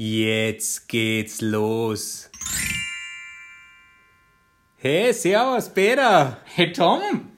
[0.00, 2.30] Jetzt geht's los.
[4.76, 6.36] Hey, servus, Peter.
[6.44, 7.30] Hey Tom!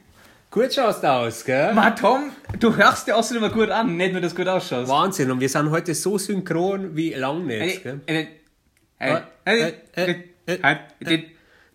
[0.51, 1.73] Gut schaust du aus, gell?
[1.73, 4.91] Ma Tom, du hörst dir außerdem immer gut an, nicht nur, dass du gut ausschaust.
[4.91, 8.01] Wahnsinn, und wir sind heute so synchron wie lang nicht, Äh, gell?
[8.06, 8.26] äh,
[8.99, 10.15] äh, Äh, äh,
[10.47, 11.22] äh, äh, äh,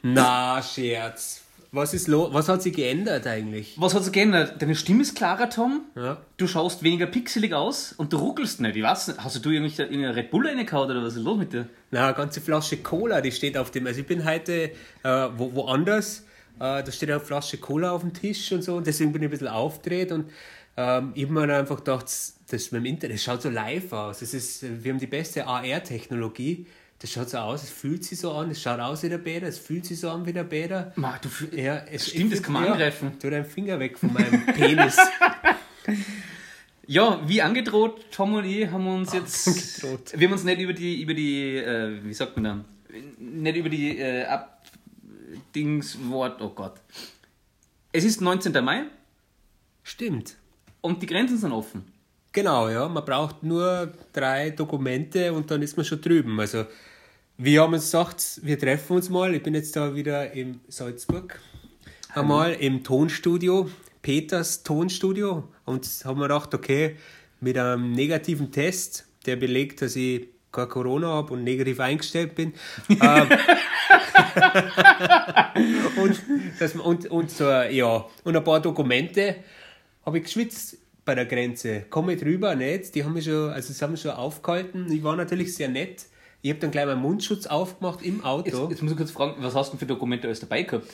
[0.04, 1.45] Na, Scherz.
[1.76, 2.34] Was ist los?
[2.34, 3.76] Was hat sich geändert eigentlich?
[3.78, 4.62] Was hat sich geändert?
[4.62, 5.82] Deine Stimme ist klarer, Tom.
[5.96, 6.18] Ja.
[6.38, 8.76] Du schaust weniger pixelig aus und du ruckelst nicht.
[8.78, 11.52] Ich weiß nicht, hast du irgendwelche- irgendeine Red Bull reingehauen oder was ist los mit
[11.52, 11.68] dir?
[11.92, 13.86] Na, eine ganze Flasche Cola, die steht auf dem.
[13.88, 14.72] Also ich bin heute
[15.04, 16.20] äh, wo, woanders.
[16.60, 18.76] Äh, da steht eine Flasche Cola auf dem Tisch und so.
[18.78, 20.14] Und deswegen bin ich ein bisschen aufgedreht.
[20.14, 20.30] Und
[20.78, 24.20] ähm, ich habe mir einfach gedacht, das beim Internet das schaut so live aus.
[24.20, 26.68] Das ist, wir haben die beste AR-Technologie.
[27.00, 29.48] Das schaut so aus, es fühlt sich so an, es schaut aus wie der Bäder,
[29.48, 30.94] es fühlt sich so an wie der Bäder.
[30.96, 33.20] Ma, du Ja, es Stimmt, das kann man angreifen.
[33.20, 34.96] Tu deinen Finger weg von meinem Penis.
[36.88, 39.48] Ja, wie angedroht, Tom und ich haben uns jetzt.
[39.48, 40.14] Angedroht.
[40.18, 42.64] Wir haben uns nicht über die, über die, äh, wie sagt man da?
[43.20, 46.76] Nicht über die äh, Abdingswort, oh Gott.
[47.92, 48.64] Es ist 19.
[48.64, 48.84] Mai
[49.84, 50.36] Stimmt.
[50.82, 51.86] und die Grenzen sind offen.
[52.36, 52.90] Genau, ja.
[52.90, 56.38] Man braucht nur drei Dokumente und dann ist man schon drüben.
[56.38, 56.66] Also,
[57.38, 59.34] wir haben uns gesagt, wir treffen uns mal.
[59.34, 61.40] Ich bin jetzt da wieder in Salzburg.
[62.14, 63.70] Einmal im Tonstudio,
[64.02, 65.48] Peters Tonstudio.
[65.64, 66.98] Und haben wir gedacht, okay,
[67.40, 72.52] mit einem negativen Test, der belegt, dass ich kein Corona habe und negativ eingestellt bin.
[72.90, 72.98] ähm,
[76.04, 76.22] und,
[76.60, 79.38] das, und, und, so, ja, und ein paar Dokumente
[80.06, 81.82] habe ich geschwitzt bei der Grenze.
[81.90, 82.96] Komme ich drüber, nicht?
[82.96, 84.92] Die haben mich schon, also sie haben mich schon aufgehalten.
[84.92, 86.06] Ich war natürlich sehr nett.
[86.42, 88.46] Ich habe dann gleich meinen Mundschutz aufgemacht im Auto.
[88.46, 90.88] Jetzt, jetzt muss ich kurz fragen, was hast du denn für Dokumente alles dabei gehabt?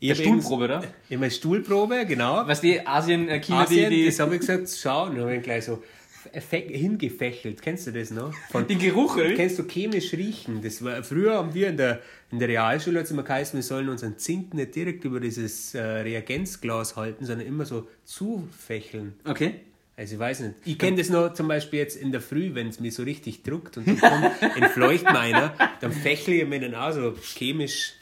[0.00, 0.84] ich Der Stuhlprobe, oder?
[1.08, 2.46] Ich meine Stuhlprobe, genau.
[2.46, 5.24] Weißt du, Asien, äh, China, Asien, die, das die, habe ich gesagt, schau, und dann
[5.24, 5.82] habe ich gleich so
[6.32, 7.62] hingefächelt.
[7.62, 8.34] Kennst du das noch?
[8.50, 9.34] Von, den Geruch, oder?
[9.34, 10.62] Kennst du chemisch riechen?
[10.62, 13.88] Das war, früher haben wir in der, in der Realschule hat's immer geheißen, wir sollen
[13.88, 19.14] unseren Zink nicht direkt über dieses äh, Reagenzglas halten, sondern immer so zufächeln.
[19.24, 19.54] Okay.
[19.96, 20.54] Also ich weiß nicht.
[20.64, 23.42] Ich kenne das noch zum Beispiel jetzt in der Früh, wenn es mir so richtig
[23.42, 27.92] druckt und dann kommt, entfleucht mir einer, dann fächle ich mir dann auch so chemisch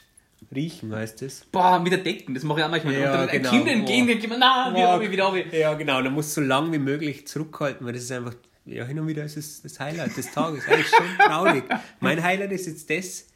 [0.53, 1.45] riechen, heißt das?
[1.51, 2.93] Boah, mit der Decken, das mache ich auch manchmal.
[2.93, 3.49] Ja, und dann genau.
[3.49, 5.57] Kind entgegen, dann geht man, na, wieder runter, wieder runter.
[5.57, 6.01] Ja, genau.
[6.01, 8.33] Da musst du so lang wie möglich zurückhalten, weil das ist einfach,
[8.65, 10.67] ja, hin und wieder ist es das Highlight des Tages.
[10.67, 11.63] Eigentlich schon traurig.
[11.99, 13.27] Mein Highlight ist jetzt das.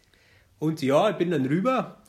[0.59, 2.01] Und ja, ich bin dann rüber.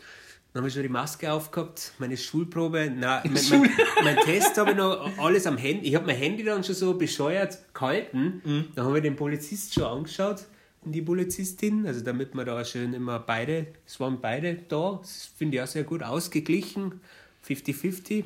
[0.53, 2.89] Dann habe ich schon die Maske aufgehabt, meine Schulprobe.
[2.95, 3.71] Nein, mein, mein,
[4.05, 5.89] mein Test habe ich noch alles am Handy.
[5.89, 8.41] Ich habe mein Handy dann schon so bescheuert gehalten.
[8.45, 8.65] Mhm.
[8.77, 10.45] Dann habe ich den Polizist schon angeschaut
[10.93, 11.87] die Polizistin.
[11.87, 14.99] Also damit wir da schön immer beide, es waren beide da.
[15.01, 17.01] Das finde ich auch sehr gut ausgeglichen.
[17.49, 18.25] 50-50.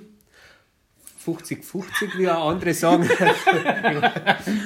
[1.24, 3.08] 50-50, wie auch andere sagen.
[3.18, 4.02] dann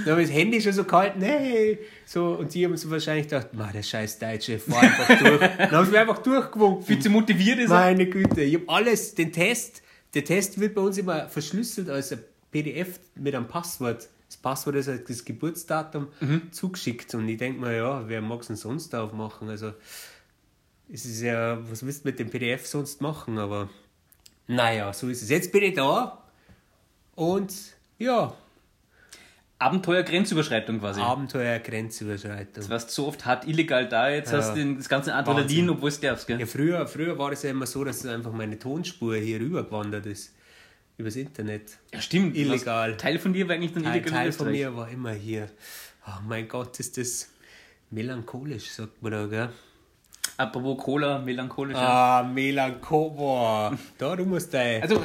[0.06, 3.54] habe ich das Handy schon so gehalten, hey, so, und die haben so wahrscheinlich gedacht,
[3.54, 5.40] "Ma, der scheiß Deutsche, fahr einfach durch.
[5.58, 6.84] dann haben sie mich einfach durchgewunken.
[6.84, 7.70] Viel zu motiviert ist.
[7.70, 9.82] Meine Güte, ich habe alles, den Test,
[10.14, 12.20] der Test wird bei uns immer verschlüsselt als ein
[12.50, 14.08] PDF mit einem Passwort.
[14.42, 16.08] Das Passwort ist halt das Geburtsdatum
[16.50, 19.48] zugeschickt und ich denke mir, ja, wer mag es denn sonst aufmachen?
[19.48, 19.72] Also,
[20.92, 23.38] es ist ja, was willst du mit dem PDF sonst machen?
[23.38, 23.68] Aber
[24.48, 25.30] naja, so ist es.
[25.30, 26.22] Jetzt bin ich da
[27.14, 27.54] und
[27.98, 28.34] ja,
[29.62, 31.00] Abenteuer Grenzüberschreitung quasi.
[31.00, 32.64] Abenteuer, Grenzüberschreitung.
[32.64, 36.00] Du warst so oft hart illegal da, jetzt hast du das ganze Adrenalin, obwohl es
[36.00, 36.40] darfst, gell?
[36.40, 40.06] Ja, früher, früher war es ja immer so, dass einfach meine Tonspur hier rüber gewandert
[40.06, 40.34] ist.
[41.02, 41.78] Übers Internet.
[41.92, 42.36] Ja, stimmt.
[42.36, 42.92] Illegal.
[42.92, 45.48] Was- Teil von dir war eigentlich dann Teil, illegal Teil von mir war immer hier.
[46.06, 47.28] Oh mein Gott, ist das
[47.90, 49.48] melancholisch, sagt man da, gell?
[50.36, 51.76] Apropos Cola, melancholisch.
[51.76, 53.78] Ah, melancholisch.
[53.98, 54.80] Da, du musst dein.
[54.82, 55.04] Also,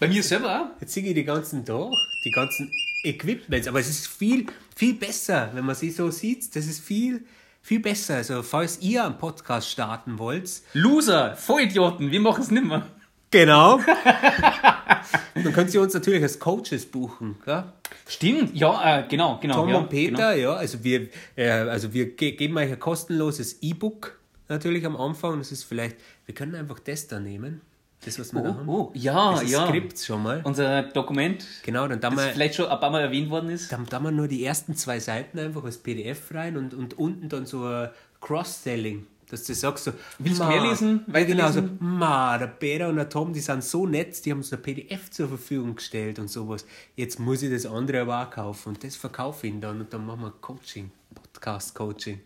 [0.00, 0.80] bei mir selber auch.
[0.80, 1.88] Jetzt sehe ich die ganzen da,
[2.24, 2.70] die ganzen
[3.04, 6.54] Equipments, aber es ist viel, viel besser, wenn man sie so sieht.
[6.56, 7.24] Das ist viel,
[7.62, 8.16] viel besser.
[8.16, 12.86] Also, falls ihr einen Podcast starten wollt, Loser, Vollidioten, wir machen es nimmer.
[13.30, 13.78] Genau,
[15.34, 17.36] dann könnt ihr uns natürlich als Coaches buchen.
[17.44, 17.64] Gell?
[18.08, 19.54] Stimmt, ja, äh, genau, genau.
[19.54, 23.58] Tom ja, und Peter, ja, also wir, äh, also wir ge geben euch ein kostenloses
[23.62, 24.18] E-Book
[24.48, 25.38] natürlich am Anfang.
[25.38, 25.96] Das ist vielleicht,
[26.26, 27.60] wir können einfach das da nehmen.
[28.04, 28.60] Das, was wir da Genau.
[28.60, 28.68] haben.
[28.68, 29.66] Oh, oh, ja, das ist ja.
[29.66, 30.40] Skript schon mal.
[30.44, 33.72] Unser Dokument, Genau, dann da das mal, vielleicht schon ein paar Mal erwähnt worden ist.
[33.72, 37.28] dann da mal nur die ersten zwei Seiten einfach als PDF rein und, und unten
[37.28, 37.88] dann so ein
[38.20, 39.06] Cross-Selling.
[39.30, 41.02] Dass du sagst so, Willst du mehr lesen?
[41.08, 44.38] Weil genau so, ma, der Peter und der Tom, die sind so nett, die haben
[44.38, 46.64] uns ein PDF zur Verfügung gestellt und sowas.
[46.94, 50.06] Jetzt muss ich das andere aber auch kaufen und das verkaufe ich dann und dann
[50.06, 52.20] machen wir Coaching, Podcast-Coaching.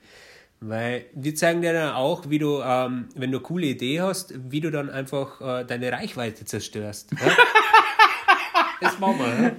[0.63, 4.35] Weil wir zeigen dir dann auch, wie du, ähm, wenn du eine coole Idee hast,
[4.51, 7.13] wie du dann einfach äh, deine Reichweite zerstörst.
[7.13, 7.33] Ja?
[8.83, 9.43] das machen wir.
[9.43, 9.53] Ja?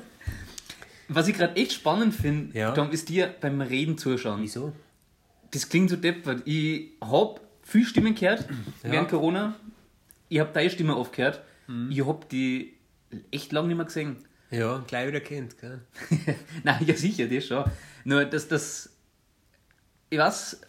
[1.08, 2.72] Was ich gerade echt spannend finde, Ja.
[2.72, 4.42] Tom, ist dir beim Reden zuschauen.
[4.44, 4.74] Wieso?
[5.52, 6.42] Das klingt so deppert.
[6.46, 8.48] Ich hab viel Stimmen gehört
[8.84, 9.56] während Corona.
[10.30, 11.42] Ich hab deine Stimme oft gehört.
[11.90, 12.74] Ich hab die
[13.32, 14.18] echt lange nicht mehr gesehen.
[14.50, 15.80] Ja, gleich wieder kennt, gell?
[16.64, 17.64] Nein, ja sicher, das schon.
[18.04, 18.90] Nur, dass das.
[20.10, 20.60] Ich weiß,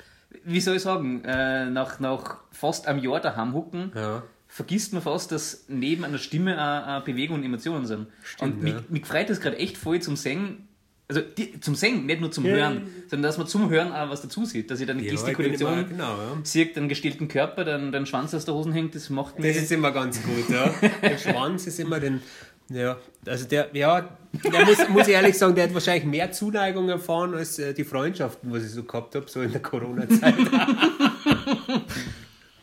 [0.44, 4.22] wie soll ich sagen, äh, nach, nach fast einem Jahr daheim hucken, Ja.
[4.46, 8.06] vergisst man fast, dass neben einer Stimme auch, auch Bewegung und Emotionen sind.
[8.22, 8.80] Stimmt, und mich, ja.
[8.88, 10.68] mich freut das gerade echt voll zum Singen.
[11.14, 14.08] Also die, zum Singen, nicht nur zum Ja, Hören, sondern dass man zum Hören auch
[14.08, 14.70] was dazu sieht.
[14.70, 16.36] Dass ich dann eine Ja, Gestikulätion immer- genau, ja.
[16.42, 19.34] sieht, einen gestellten Körper, dann den Schwanz aus der Hosen hängt, das macht.
[19.38, 20.72] Das ist immer ganz gut, ja.
[21.02, 22.22] Der Schwanz ist immer den.
[22.70, 24.08] Ja, also der, ja,
[24.50, 27.84] der muss, muss ich ehrlich sagen, der hat wahrscheinlich mehr Zuneigung erfahren als äh, die
[27.84, 30.34] Freundschaften, was ich so gehabt habe, so in der Corona-Zeit.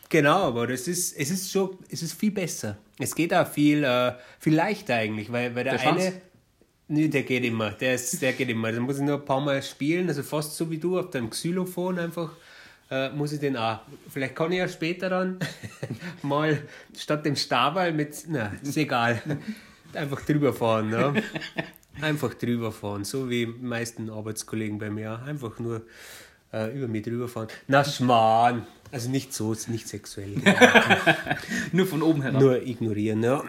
[0.08, 2.78] genau, aber das ist, es ist schon, es ist viel besser.
[2.98, 6.12] Es geht auch viel, äh, viel leichter eigentlich, weil, weil der, Der eine.
[6.92, 7.70] Nee, der geht immer.
[7.70, 8.72] Der, ist, der geht immer.
[8.72, 11.30] Da muss ich nur ein paar Mal spielen, also fast so wie du auf deinem
[11.30, 12.32] Xylophon einfach.
[12.90, 13.78] Äh, muss ich den auch.
[14.08, 15.38] Vielleicht kann ich ja später dann
[16.22, 16.60] mal
[16.98, 18.24] statt dem Stabal mit.
[18.26, 19.22] Na, ist egal.
[19.94, 20.90] Einfach drüber fahren.
[20.90, 21.22] Ne?
[22.00, 23.04] Einfach drüber fahren.
[23.04, 25.22] So wie die meisten Arbeitskollegen bei mir.
[25.24, 25.82] Einfach nur
[26.52, 27.46] äh, über mich drüber fahren.
[27.68, 28.66] Na, Schmarrn.
[28.90, 30.34] Also nicht so, nicht sexuell.
[31.72, 32.40] Nur von oben herab.
[32.40, 33.22] nur ignorieren.
[33.22, 33.44] Ja.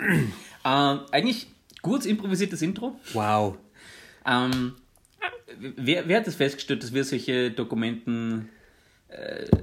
[0.64, 1.48] Ähm, eigentlich
[1.82, 3.00] kurz improvisiertes Intro.
[3.14, 3.58] Wow.
[4.26, 4.74] Ähm,
[5.58, 8.50] wer, wer hat das festgestellt, dass wir solche Dokumenten,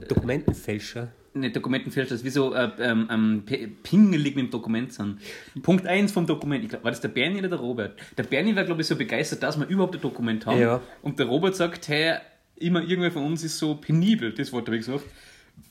[0.08, 1.12] Dokumentenfälscher.
[1.34, 3.44] nicht Dokumentenfälscher, dass wir so äh, ähm,
[3.82, 5.20] pingelig mit dem Dokument sind?
[5.62, 7.98] Punkt 1 vom Dokument, ich glaub, war das der Bernie oder der Robert?
[8.16, 10.60] Der Bernie war, glaube ich, so begeistert, dass wir überhaupt ein Dokument haben.
[10.60, 10.80] Ja.
[11.02, 12.18] Und der Robert sagt, hey,
[12.56, 15.04] immer irgendwer von uns ist so penibel, das Wort habe ich gesagt,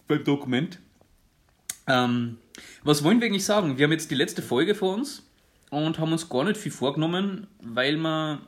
[0.07, 0.79] beim Dokument.
[1.87, 2.37] Ähm,
[2.83, 3.77] was wollen wir eigentlich sagen?
[3.77, 5.26] Wir haben jetzt die letzte Folge vor uns
[5.69, 8.39] und haben uns gar nicht viel vorgenommen, weil wir,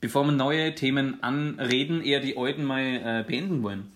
[0.00, 3.92] bevor wir neue Themen anreden, eher die alten mal äh, beenden wollen.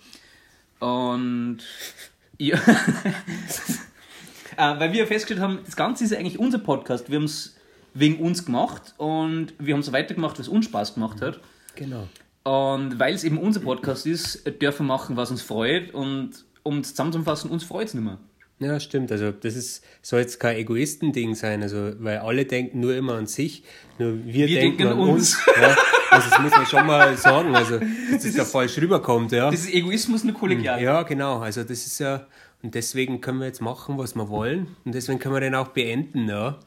[0.78, 1.58] Und
[2.38, 2.56] ja,
[4.56, 7.10] äh, weil wir festgestellt haben, das Ganze ist eigentlich unser Podcast.
[7.10, 7.56] Wir haben es
[7.94, 11.40] wegen uns gemacht und wir haben es weitergemacht, was uns Spaß gemacht hat.
[11.74, 12.06] Genau.
[12.44, 15.92] Und weil es eben unser Podcast ist, dürfen wir machen, was uns freut.
[15.92, 18.18] Und um es zusammenzufassen, uns freut es nicht mehr.
[18.58, 19.12] Ja, stimmt.
[19.12, 23.26] Also das ist, soll jetzt kein Egoistending sein, also weil alle denken nur immer an
[23.26, 23.64] sich,
[23.98, 25.38] nur wir, Wir denken, denken an an uns.
[25.60, 25.76] Ja,
[26.10, 29.50] also das muss man schon mal sagen, also dass das, da falsch rüberkommt, ja.
[29.50, 30.82] Das ist Egoismus nur kollegial.
[30.82, 31.40] Ja, genau.
[31.40, 32.26] Also das ist ja
[32.62, 35.68] und deswegen können wir jetzt machen, was wir wollen und deswegen können wir den auch
[35.68, 36.58] beenden, ja.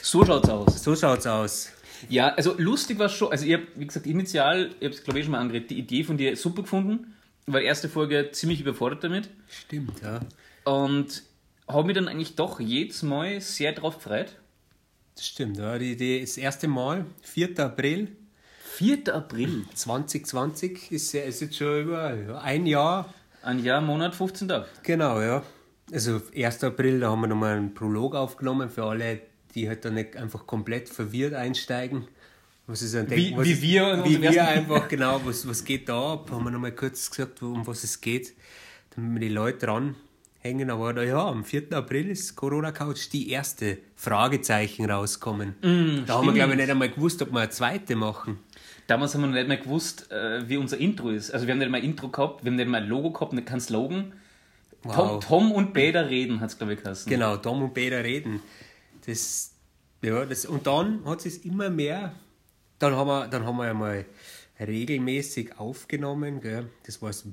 [0.00, 0.84] So schaut's aus.
[0.84, 1.72] So schaut's aus.
[2.08, 3.32] Ja, also lustig war schon.
[3.32, 5.78] Also ich habe, wie gesagt, initial, ich habe es glaube ich schon mal angeredet, die
[5.78, 7.14] Idee von dir super gefunden.
[7.46, 9.28] War die erste Folge ziemlich überfordert damit.
[9.48, 10.20] Stimmt, ja.
[10.64, 11.24] Und
[11.72, 14.36] habe mich dann eigentlich doch jedes Mal sehr drauf gefreut.
[15.14, 15.78] Das stimmt, ja.
[15.78, 17.58] Die, die, das erste Mal, 4.
[17.60, 18.08] April
[18.76, 19.14] 4.
[19.14, 19.64] April.
[19.74, 24.66] 2020, ist, ja- ist jetzt schon über ein Jahr Ein Jahr, Monat, 15 Tage.
[24.82, 25.42] Genau, ja.
[25.92, 26.64] Also 1.
[26.64, 29.20] April, da haben wir nochmal einen Prolog aufgenommen für alle,
[29.54, 32.06] die halt dann nicht einfach komplett verwirrt einsteigen.
[32.66, 35.88] Was ist ein Wie- was wie ist, wir Wie wir einfach, genau, was, was geht
[35.88, 36.30] da ab?
[36.30, 38.32] Haben wir nochmal kurz gesagt, um was es geht,
[38.96, 39.66] damit wir die Leute
[40.42, 40.70] dranhängen.
[40.70, 41.72] Aber da, ja, am 4.
[41.72, 45.54] April ist Corona Couch die erste Fragezeichen rauskommen.
[46.06, 48.38] da haben wir, glaube ich, nicht einmal gewusst, ob wir eine zweite machen.
[48.86, 51.30] Damals haben wir noch nicht mehr gewusst, äh, wie unser Intro ist.
[51.30, 53.32] Also wir haben nicht mal ein Intro gehabt, wir haben nicht mal ein Logo gehabt,
[53.32, 54.12] nicht kein Slogan.
[54.82, 55.24] Tom, Wow.
[55.24, 57.08] Tom und Bäder reden, hat es glaube ich geheißen.
[57.08, 58.40] Genau, Tom und Peter reden.
[59.06, 59.52] Das,
[60.02, 62.12] ja, das, und dann hat es immer mehr,
[62.80, 64.04] dann haben wir, dann haben wir einmal
[64.58, 66.68] regelmäßig aufgenommen, gell?
[66.84, 67.28] das war so,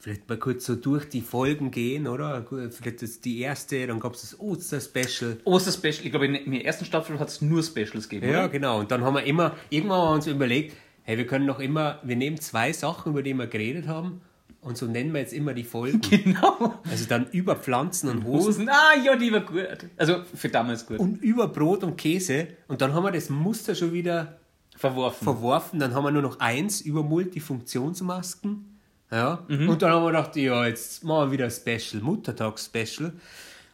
[0.00, 2.44] vielleicht mal kurz so durch die Folgen gehen, oder?
[2.70, 5.36] Vielleicht das die erste, dann gab es das Oster-Special.
[5.44, 8.32] Oster-Special, ich glaube in der ersten Staffel hat es nur Specials gegeben.
[8.32, 8.48] Ja, oder?
[8.48, 8.80] genau.
[8.80, 12.00] Und dann haben wir immer, irgendwann haben wir uns überlegt, hey, wir können doch immer,
[12.02, 14.22] wir nehmen zwei Sachen, über die wir geredet haben,
[14.62, 16.00] und so nennen wir jetzt immer die Folgen.
[16.10, 16.74] Genau.
[16.88, 18.46] Also dann über Pflanzen und Hosen.
[18.46, 19.86] Hosen, ah ja, die war gut.
[19.96, 20.98] Also für damals gut.
[20.98, 22.48] und über Brot und Käse.
[22.68, 24.38] Und dann haben wir das Muster schon wieder
[24.76, 25.24] Verworfen.
[25.24, 25.80] verworfen.
[25.80, 28.69] Dann haben wir nur noch eins über Multifunktionsmasken.
[29.10, 29.40] Ja.
[29.48, 29.68] Mhm.
[29.68, 33.12] Und dann haben wir gedacht, ja, jetzt machen wir wieder ein Special, Muttertags-Special.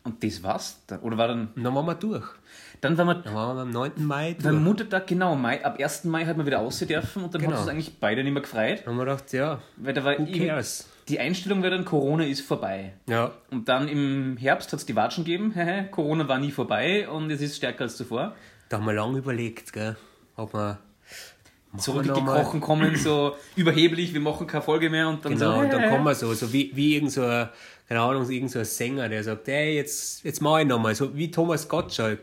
[0.05, 0.81] Und das war's.
[0.87, 1.00] dann.
[1.00, 1.49] Oder war dann.
[1.57, 2.25] Und dann waren wir durch.
[2.81, 3.93] Dann waren wir Dann waren wir am 9.
[4.07, 4.45] Mai durch.
[4.45, 6.05] beim Muttertag, genau, Mai, ab 1.
[6.05, 7.55] Mai hat man wieder aussehen dürfen und dann Genau.
[7.55, 8.81] hat uns eigentlich beide nicht mehr gefreut.
[8.85, 10.87] Dann haben wir gedacht, ja, Weil da war who cares?
[11.09, 12.93] die Einstellung war dann, Corona ist vorbei.
[13.09, 15.55] Ja, Und dann im Herbst hat es die Watschen gegeben,
[15.90, 18.35] Corona war nie vorbei und es ist stärker als zuvor.
[18.69, 19.97] da haben wir lange überlegt, gell,
[20.37, 20.59] ob wir...
[20.62, 25.33] machen wir noch mal- Zurückgekrochen kommen, so überheblich, wir machen keine Folge mehr und dann
[25.35, 25.59] Genau, so.
[25.61, 27.49] und dann kommen wir so, so wie, wie irgend so ein,
[27.88, 31.14] keine Ahnung, irgend so ein Sänger, der sagt, hey, jetzt, jetzt mach ich nochmal, so
[31.16, 32.21] wie Thomas Gottschalk.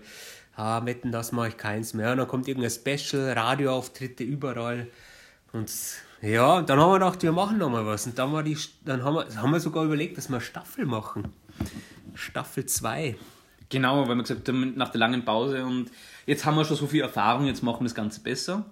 [0.55, 2.11] Ah, wetten, das mache ich keins mehr.
[2.11, 4.85] Und dann kommt irgendein Special, Radioauftritte überall.
[5.51, 5.71] Und
[6.21, 8.05] Ja, dann haben wir gedacht, wir machen noch mal was.
[8.05, 8.55] Und dann, war die,
[8.85, 11.33] dann haben, wir, haben wir sogar überlegt, dass wir Staffel machen.
[12.13, 13.15] Staffel 2.
[13.69, 15.89] Genau, weil wir gesagt haben, nach der langen Pause und
[16.27, 18.63] jetzt haben wir schon so viel Erfahrung, jetzt machen wir das Ganze besser.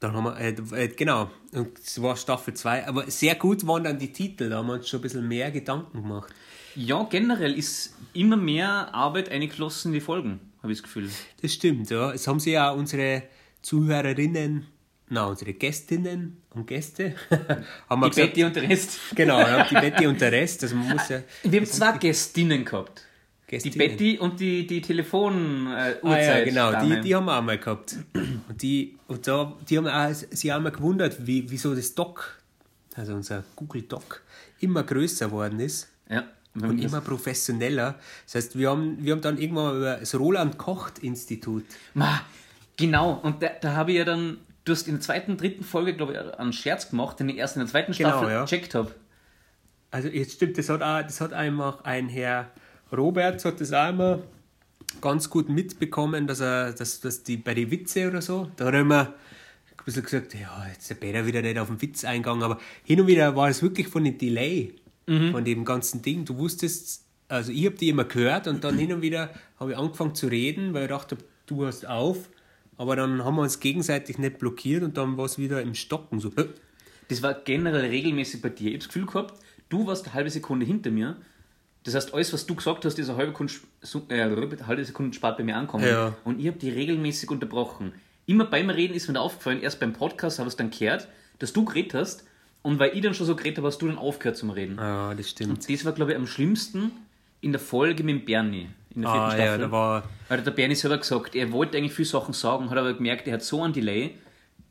[0.00, 2.86] Dann haben wir, äh, äh, genau, und es war Staffel 2.
[2.86, 5.50] Aber sehr gut waren dann die Titel, da haben wir uns schon ein bisschen mehr
[5.50, 6.32] Gedanken gemacht.
[6.76, 11.10] Ja, generell ist immer mehr Arbeit eingeflossen in die Folgen, habe ich das Gefühl.
[11.42, 12.12] Das stimmt, ja.
[12.12, 13.24] Es haben sich ja unsere
[13.62, 14.66] Zuhörerinnen,
[15.08, 17.16] na, unsere Gästinnen und Gäste,
[17.88, 19.00] haben wir Die Betty und der Rest.
[19.16, 20.62] Genau, ja, die Betty und der Rest.
[20.62, 23.07] Also man muss ja, Wir haben zwei Gästinnen gehabt.
[23.50, 23.78] Die Gästinnen.
[23.78, 27.00] Betty und die, die telefon äh, Ah ja, genau, die, Dame.
[27.00, 27.96] die haben wir auch mal gehabt.
[28.14, 32.38] Und, die, und da, die haben auch, sie haben mal gewundert, wie, wieso das Doc,
[32.94, 34.22] also unser Google Doc,
[34.60, 36.24] immer größer worden ist Ja,
[36.60, 37.94] und immer professioneller.
[38.26, 41.64] Das heißt, wir haben, wir haben dann irgendwann mal über das Roland-Kocht-Institut,
[41.94, 42.20] Ma,
[42.76, 44.36] genau, und da, da habe ich ja dann,
[44.66, 47.56] du hast in der zweiten, dritten Folge, glaube ich, einen Scherz gemacht, den ich erst
[47.56, 48.42] in der zweiten Genau, Staffel ja.
[48.42, 48.94] gecheckt habe.
[49.90, 52.50] also jetzt stimmt, das hat, auch, das hat einfach ein Herr
[52.96, 54.20] Robert, hat das auch immer
[55.00, 58.74] ganz gut mitbekommen, dass er, dass, dass die bei den Witze oder so, da hat
[58.74, 62.04] er immer ein bisschen gesagt, ja, jetzt ist der Peter wieder nicht auf den Witz
[62.04, 64.74] eingegangen, aber hin und wieder war es wirklich von dem Delay,
[65.06, 66.26] von dem ganzen Ding.
[66.26, 69.78] Du wusstest, also ich habe die immer gehört und dann hin und wieder habe ich
[69.78, 71.16] angefangen zu reden, weil ich dachte,
[71.46, 72.28] du hast auf,
[72.76, 76.20] aber dann haben wir uns gegenseitig nicht blockiert und dann war es wieder im Stocken
[76.20, 76.30] so.
[77.08, 78.68] Das war generell regelmäßig bei dir.
[78.68, 79.34] Ich habe das Gefühl gehabt,
[79.68, 81.16] du warst eine halbe Sekunde hinter mir.
[81.84, 85.38] Das heißt, alles, was du gesagt hast, ist eine halbe Sekunde, äh, halbe Sekunde spart
[85.38, 85.86] bei mir ankommen.
[85.86, 86.14] Ja.
[86.24, 87.92] Und ich habe die regelmäßig unterbrochen.
[88.26, 91.08] Immer beim Reden ist mir da aufgefallen, erst beim Podcast habe ich es dann gehört,
[91.38, 92.24] dass du geredet hast.
[92.62, 94.76] Und weil ich dann schon so geredet habe, hast du dann aufgehört zum Reden.
[94.76, 95.66] Ja, das stimmt.
[95.70, 96.90] Das war, glaube ich, am schlimmsten
[97.40, 98.68] in der Folge mit dem Bernie.
[98.94, 99.44] In der vierten Ah, Staffel.
[99.46, 102.76] ja, da war Weil der Bernie selber gesagt, er wollte eigentlich viele Sachen sagen, hat
[102.76, 104.16] aber gemerkt, er hat so einen Delay,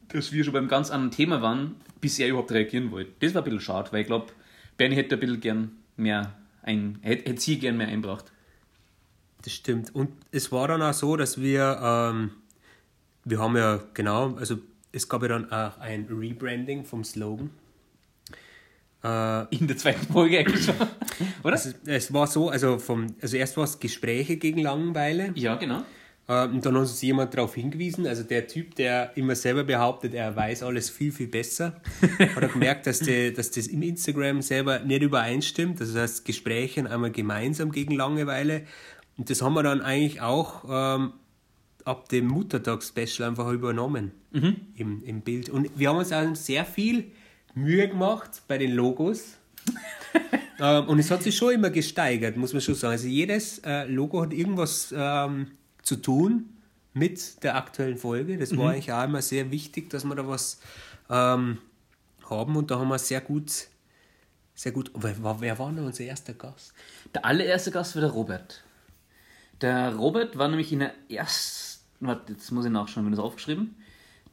[0.09, 3.11] dass wir schon beim ganz anderen Thema waren, bis er überhaupt reagieren wollte.
[3.21, 4.27] Das war ein bisschen schade, weil ich glaube,
[4.75, 8.31] Bernie hätte ein bisschen gern mehr ein, hätte, hätte sie gern mehr einbracht.
[9.43, 9.93] Das stimmt.
[9.95, 12.31] Und es war dann auch so, dass wir, ähm,
[13.23, 14.57] wir haben ja, genau, also
[14.91, 17.51] es gab ja dann auch ein Rebranding vom Slogan.
[19.03, 20.75] Äh, In der zweiten Folge eigentlich schon.
[21.43, 21.55] Oder?
[21.55, 25.31] es, es war so, also, vom, also erst war es Gespräche gegen Langeweile.
[25.35, 25.83] ja, genau.
[26.27, 30.13] Äh, und dann hat uns jemand darauf hingewiesen, also der Typ, der immer selber behauptet,
[30.13, 31.81] er weiß alles viel, viel besser,
[32.19, 35.79] hat er gemerkt, dass, die, dass das im Instagram selber nicht übereinstimmt.
[35.81, 38.63] Das heißt, Gespräche einmal gemeinsam gegen Langeweile.
[39.17, 41.13] Und das haben wir dann eigentlich auch ähm,
[41.85, 45.49] ab dem Muttertags-Special einfach übernommen im, im Bild.
[45.49, 47.11] Und wir haben uns auch sehr viel
[47.55, 49.37] Mühe gemacht bei den Logos.
[50.59, 52.93] Ähm, und es hat sich schon immer gesteigert, muss man schon sagen.
[52.93, 55.51] Also jedes äh, Logo hat irgendwas ähm,
[55.87, 56.49] zu tun
[56.93, 58.37] mit der aktuellen Folge.
[58.37, 60.59] Das war eigentlich auch immer sehr wichtig, dass wir da was
[61.09, 61.59] ähm,
[62.29, 62.55] haben.
[62.57, 63.51] Und da haben wir sehr gut,
[64.53, 64.91] sehr gut.
[64.95, 66.73] Wer, war- wer war denn unser erster Gast?
[67.13, 68.63] Der allererste Gast war der Robert.
[69.61, 73.75] Der Robert war nämlich in der ersten, warte, jetzt muss ich nachschauen, wenn das aufgeschrieben.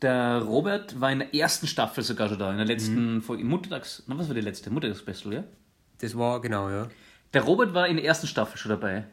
[0.03, 3.49] Der Robert war in der ersten Staffel sogar schon da, in der letzten Folge, im
[3.49, 4.71] Muttertags, na, was war die letzte?
[4.71, 5.45] Muttertags-Special, ja?
[5.99, 6.89] Das war genau, ja.
[7.33, 9.05] Der Robert war in der ersten Staffel schon dabei.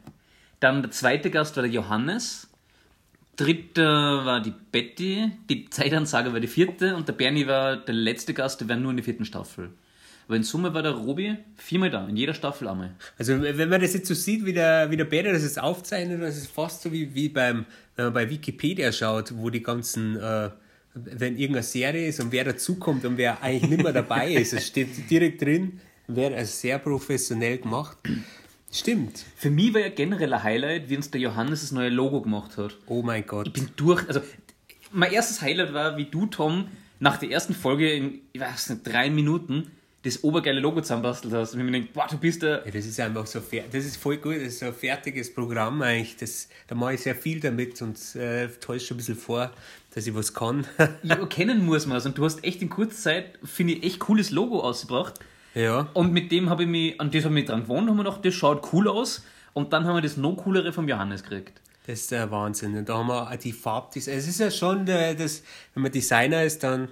[0.62, 2.48] Dann der zweite Gast war der Johannes.
[3.34, 5.32] Dritter war die Betty.
[5.50, 6.94] Die Zeitansager war die vierte.
[6.94, 9.70] Und der Bernie war der letzte Gast, der war nur in der vierten Staffel.
[10.28, 12.94] Aber in Summe war der Robi viermal da, in jeder Staffel einmal.
[13.18, 16.22] Also wenn man das jetzt so sieht, wie der, wie der Peter das jetzt aufzeichnet,
[16.22, 17.66] das ist fast so wie, wie beim,
[17.96, 20.50] wenn man bei Wikipedia schaut, wo die ganzen, äh,
[20.94, 24.68] wenn irgendeine Serie ist und wer dazukommt und wer eigentlich nicht mehr dabei ist, es
[24.68, 27.98] steht direkt drin, wer also sehr professionell gemacht.
[28.72, 29.24] Stimmt.
[29.36, 32.56] Für mich war ja generell ein Highlight, wie uns der Johannes das neue Logo gemacht
[32.56, 32.76] hat.
[32.86, 33.46] Oh mein Gott.
[33.46, 34.06] Ich bin durch.
[34.08, 34.22] Also,
[34.90, 38.86] mein erstes Highlight war, wie du, Tom, nach der ersten Folge in, ich weiß nicht,
[38.86, 39.70] drei Minuten
[40.04, 41.54] das obergeile Logo zusammenbastelt hast.
[41.54, 42.62] Und ich mir denke, boah, du bist der.
[42.64, 45.32] Ja, das ist einfach so fer das ist voll gut, das ist so ein fertiges
[45.32, 46.16] Programm eigentlich.
[46.16, 49.52] Das, da mache ich sehr viel damit und äh, täusche schon ein bisschen vor,
[49.94, 50.66] dass ich was kann.
[51.02, 52.06] Ja, kennen muss man es.
[52.06, 55.20] Und du hast echt in kurzer Zeit, finde ich, echt cooles Logo ausgebracht.
[55.54, 55.88] Ja.
[55.94, 58.04] Und mit dem habe ich mich, an das habe ich mich dran gewohnt, haben wir
[58.04, 59.24] gedacht, das schaut cool aus.
[59.54, 61.60] Und dann haben wir das noch coolere vom Johannes gekriegt.
[61.86, 62.76] Das ist der Wahnsinn.
[62.76, 64.16] Und da haben wir auch die Farbdesign.
[64.16, 65.42] Es ist ja schon, äh, das,
[65.74, 66.88] wenn man Designer ist, dann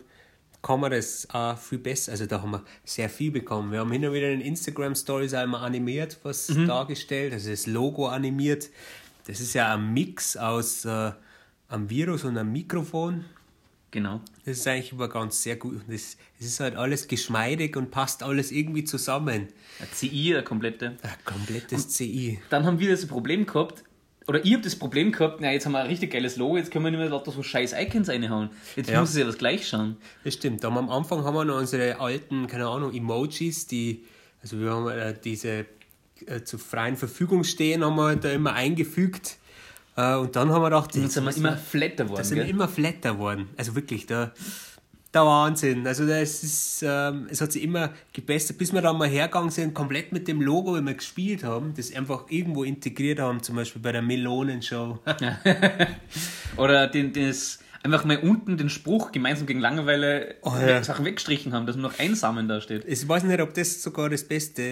[0.62, 2.12] kann man das auch viel besser.
[2.12, 3.72] Also da haben wir sehr viel bekommen.
[3.72, 7.32] Wir haben hin und wieder in Instagram Stories einmal animiert, was dargestellt.
[7.32, 8.68] Also das Logo animiert.
[9.26, 11.12] Das ist ja ein Mix aus äh,
[11.68, 13.24] einem Virus und einem Mikrofon.
[13.90, 14.20] Genau.
[14.44, 15.80] Das ist eigentlich immer ganz sehr gut.
[15.86, 19.48] Und es ist halt alles geschmeidig und passt alles irgendwie zusammen.
[19.80, 20.96] Ein CI, eine komplette.
[21.02, 22.40] Ein komplettes CI.
[22.50, 23.82] Dann haben wir das Problem gehabt,
[24.28, 26.70] oder ich habe das Problem gehabt, na, jetzt haben wir ein richtig geiles Logo, jetzt
[26.70, 28.50] können wir nicht mehr lauter so scheiß Icons reinhauen.
[28.76, 29.00] Jetzt Ja.
[29.00, 29.96] muss es ja das gleich schauen.
[30.22, 30.64] Das stimmt.
[30.64, 34.04] Aber am Anfang haben wir noch unsere alten, keine Ahnung, Emojis, die,
[34.40, 35.66] also wir haben äh, diese
[36.26, 39.38] äh, zur freien Verfügung stehen, haben wir da immer eingefügt.
[40.00, 42.16] Äh, und dann haben wir gedacht, jetzt sind wir immer flatter geworden.
[42.16, 43.48] da sind wir immer flatter geworden.
[43.56, 44.32] Also wirklich, der,
[45.12, 45.86] der Wahnsinn.
[45.86, 49.74] Also das ist, ähm, es hat sich immer gebessert, bis wir dann mal hergegangen sind,
[49.74, 53.82] komplett mit dem Logo, wie wir gespielt haben, das einfach irgendwo integriert haben, zum Beispiel
[53.82, 54.98] bei der Melonenshow.
[56.56, 60.82] Oder den, das, einfach mal unten den Spruch gemeinsam gegen Langeweile Oh, ja.
[60.82, 62.84] Sachen weggestrichen haben, dass nur noch Einsamen da steht.
[62.86, 64.62] Ich weiß nicht, ob das sogar das beste,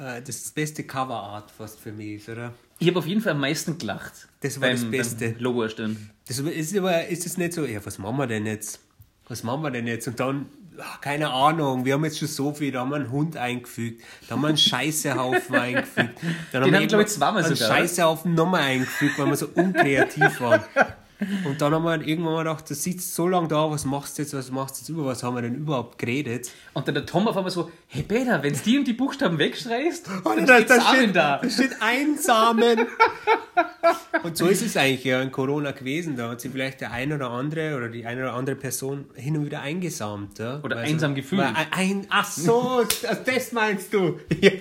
[0.00, 2.52] äh, das beste Coverart fast für mich ist, oder?
[2.78, 4.28] Ich habe auf jeden Fall am meisten gelacht.
[4.40, 5.30] Das war das Beste.
[5.30, 6.10] Beim Logo erstellen.
[6.28, 8.80] Das ist aber ist es nicht so, ja, was machen wir denn jetzt?
[9.28, 10.06] Was machen wir denn jetzt?
[10.06, 10.46] Und dann,
[10.78, 14.02] ach, keine Ahnung, wir haben jetzt schon so viel, da haben wir einen Hund eingefügt,
[14.28, 16.18] da haben wir einen Scheißehaufen eingefügt.
[16.52, 17.78] Dann Den haben wir, wir glaub ich, zweimal einen sogar, oder?
[17.78, 20.62] Scheißehaufen nochmal eingefügt, weil wir so unkreativ waren.
[21.44, 24.22] Und dann haben wir irgendwann mal gedacht, du sitzt so lange da, was machst du
[24.22, 26.50] jetzt, was machst du jetzt, über was haben wir denn überhaupt geredet?
[26.74, 29.38] Und dann der Tom auf einmal so, hey Peter, wenn du die und die Buchstaben
[29.38, 31.38] wegstreichst, dann da, steht da, Samen steht, da.
[31.38, 32.86] da steht Einsamen.
[34.22, 36.16] Und so ist es eigentlich ja in Corona gewesen.
[36.16, 39.36] Da hat sich vielleicht der eine oder andere oder die eine oder andere Person hin
[39.36, 40.38] und wieder eingesamt.
[40.38, 40.60] Ja?
[40.62, 41.42] Oder Weil einsam gefühlt.
[41.42, 44.18] ein, ein, ach so, das, das meinst du.
[44.40, 44.60] Ich,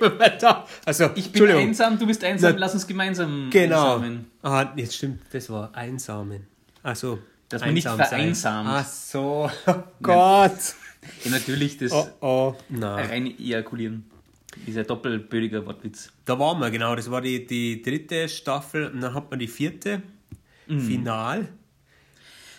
[0.86, 3.96] also, Ich bin einsam, du bist einsam, Na, lass uns gemeinsam Genau.
[3.96, 4.26] einsamen.
[4.50, 6.48] Ah, jetzt stimmt, das war Einsamen.
[6.84, 7.20] Ach so.
[7.50, 8.70] Dass man nicht einsam vereinsamt.
[8.72, 10.58] Ach so, oh Gott.
[11.24, 12.56] Ja, natürlich das Oh, oh.
[12.70, 13.06] Nein.
[13.10, 14.06] reine Ejakulieren.
[14.66, 16.12] Dieser doppelbödiger Wortwitz.
[16.26, 16.96] Da waren wir, genau.
[16.96, 20.02] Das war die, die dritte Staffel und dann hat man die vierte.
[20.68, 20.82] Mhm.
[20.82, 21.48] Final.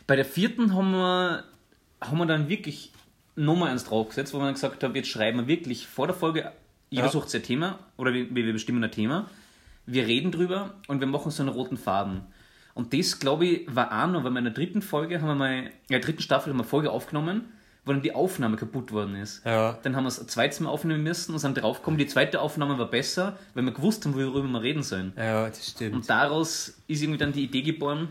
[0.07, 1.45] Bei der vierten haben wir,
[2.00, 2.92] haben wir dann wirklich
[3.35, 6.52] nochmal eins draufgesetzt, wo wir dann gesagt haben, jetzt schreiben wir wirklich vor der Folge,
[6.90, 7.11] jeder Ja.
[7.11, 9.28] sucht sein Thema oder wir, wir bestimmen ein Thema,
[9.90, 12.23] wir reden drüber und wir machen so einen roten Faden.
[12.75, 15.35] Und das, glaube ich, war auch noch, weil wir in der dritten Folge haben wir
[15.35, 17.47] mal, in der dritten Staffel haben wir eine Folge aufgenommen,
[17.85, 19.45] wo dann die Aufnahme kaputt worden ist.
[19.45, 19.78] Ja.
[19.83, 22.78] Dann haben wir es ein zweites Mal aufnehmen müssen und sind draufgekommen, die zweite Aufnahme
[22.78, 25.13] war besser, weil wir gewusst haben, worüber wir reden sollen.
[25.17, 25.95] Ja, das stimmt.
[25.97, 28.08] Und daraus ist irgendwie dann die Idee geboren,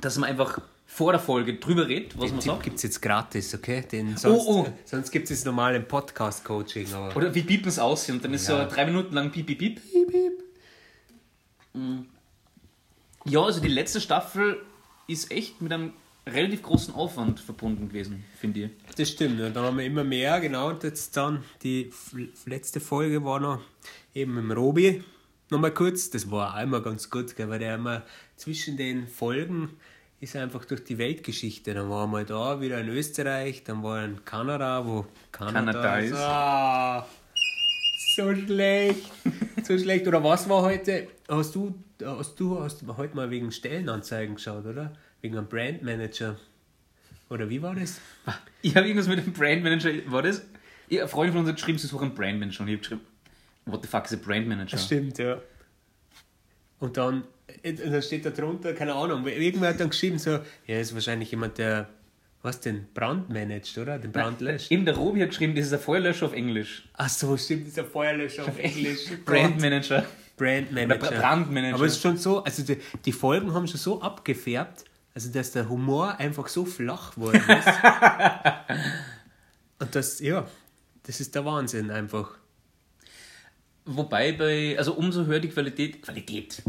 [0.00, 2.62] dass man einfach vor der Folge drüber redet, was man Den Tipp sagt.
[2.64, 3.84] gibt es jetzt gratis, okay?
[3.92, 4.68] Den sonst Oh, oh.
[4.86, 6.86] sonst gibt es jetzt normal im Podcast-Coaching.
[7.14, 8.64] Oder wie piepen es aus und dann ist Ja.
[8.68, 9.80] so drei Minuten lang piep, piep, piep.
[9.92, 10.32] piep, piep.
[11.78, 12.06] Mm.
[13.24, 14.62] Ja, also die letzte Staffel
[15.06, 15.92] ist echt mit einem
[16.26, 18.70] relativ großen Aufwand verbunden gewesen, finde ich.
[18.96, 19.40] das stimmt.
[19.40, 20.68] Und dann haben wir immer mehr, genau.
[20.68, 21.90] Und jetzt dann die
[22.46, 23.60] letzte Folge war noch
[24.14, 25.02] eben mit dem Robi.
[25.50, 28.02] Nochmal kurz, das war auch immer ganz gut, gell, weil der immer
[28.36, 29.70] zwischen den Folgen
[30.20, 31.74] ist einfach durch die Weltgeschichte.
[31.74, 35.72] Dann war er mal da, wieder in Österreich, dann war er in Kanada, wo Kanada,
[35.72, 36.14] Kanada ist.
[36.14, 37.06] Ah,
[38.18, 39.12] so schlecht.
[39.64, 40.06] so schlecht.
[40.06, 41.08] Oder was war heute?
[41.28, 44.92] Hast du, hast du hast heute mal wegen Stellenanzeigen geschaut, oder?
[45.20, 46.36] Wegen einem Brandmanager.
[47.30, 48.00] Oder wie war das?
[48.60, 50.42] Ich habe irgendwas mit dem Brandmanager, war das?
[50.88, 53.00] Ja, eine Freundin von uns hat geschrieben, sie suchen einen Brandmanager und ich habe geschrieben,
[53.66, 54.78] what the fuck is a Brandmanager?
[54.78, 55.40] Stimmt, ja.
[56.80, 57.24] Und dann,
[57.62, 61.30] äh, dann steht da drunter, keine Ahnung, irgendwer hat dann geschrieben, so, ja, ist wahrscheinlich
[61.30, 61.88] jemand, der,
[62.42, 63.98] was den Brand managt, oder?
[63.98, 64.70] Den Brand löscht.
[64.70, 66.88] Eben der Robi hat geschrieben, das ist ein Feuerlöscher auf Englisch.
[66.94, 69.10] Ach so, stimmt, dieser Feuerlöscher auf Englisch.
[69.24, 70.04] Brandmanager.
[70.36, 71.08] Brandmanager.
[71.08, 71.74] Oder Brandmanager.
[71.74, 75.50] Aber es ist schon so, also die, die Folgen haben schon so abgefärbt, also dass
[75.50, 77.68] der Humor einfach so flach worden ist.
[79.80, 80.46] Und das, ja,
[81.04, 82.38] das ist der Wahnsinn einfach.
[83.84, 86.62] Wobei bei, also umso höher die Qualität, Qualität,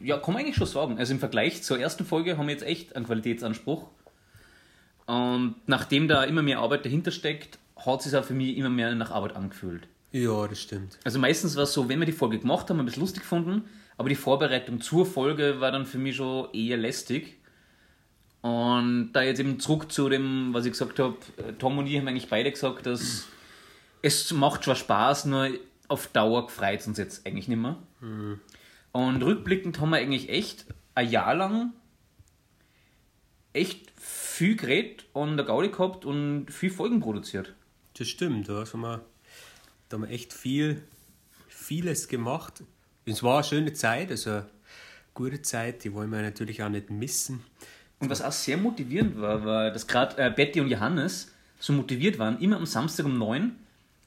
[0.00, 0.98] ja, kann man eigentlich schon sagen.
[0.98, 3.88] Also im Vergleich zur ersten Folge haben wir jetzt echt einen Qualitätsanspruch.
[5.06, 8.70] Und nachdem da immer mehr Arbeit dahinter steckt, hat es sich auch für mich immer
[8.70, 9.86] mehr nach Arbeit angefühlt.
[10.12, 10.98] Ja, das stimmt.
[11.04, 13.22] Also meistens war es so, wenn wir die Folge gemacht haben, haben wir es lustig
[13.22, 13.64] gefunden,
[13.96, 17.38] aber die Vorbereitung zur Folge war dann für mich schon eher lästig.
[18.40, 21.16] Und da jetzt eben zurück zu dem, was ich gesagt habe,
[21.58, 23.26] Tom und ich haben eigentlich beide gesagt, dass
[24.02, 25.48] es macht zwar Spaß, nur
[25.88, 27.76] auf Dauer gefreut es uns jetzt eigentlich nicht mehr.
[28.92, 31.72] Und rückblickend haben wir eigentlich echt ein Jahr lang
[33.54, 33.90] echt
[34.34, 37.54] viel geredet und der Gaudi gehabt und viel Folgen produziert.
[37.96, 39.04] Das stimmt, da haben wir,
[39.88, 40.82] da haben wir echt viel,
[41.46, 42.64] vieles gemacht.
[43.06, 44.46] Es war eine schöne Zeit, also eine
[45.14, 47.44] gute Zeit, die wollen wir natürlich auch nicht missen.
[48.00, 52.18] Und was auch sehr motivierend war, war, dass gerade äh, Betty und Johannes so motiviert
[52.18, 53.54] waren, immer am Samstag um 9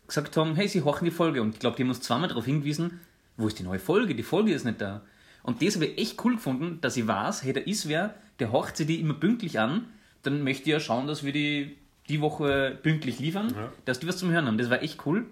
[0.07, 1.41] gesagt haben, hey, sie horchen die Folge.
[1.41, 2.99] Und ich glaube, die haben uns zweimal darauf hingewiesen,
[3.37, 4.13] wo ist die neue Folge?
[4.13, 5.01] Die Folge ist nicht da.
[5.43, 8.51] Und das habe ich echt cool gefunden, dass ich weiß, hey, da ist wer, der
[8.51, 9.85] horcht sie die immer pünktlich an,
[10.27, 11.77] dann möchte ich ja schauen, dass wir die
[12.09, 13.71] die Woche pünktlich liefern, Ja.
[13.83, 14.57] dass die was zum Hören haben.
[14.57, 15.25] Das war echt cool.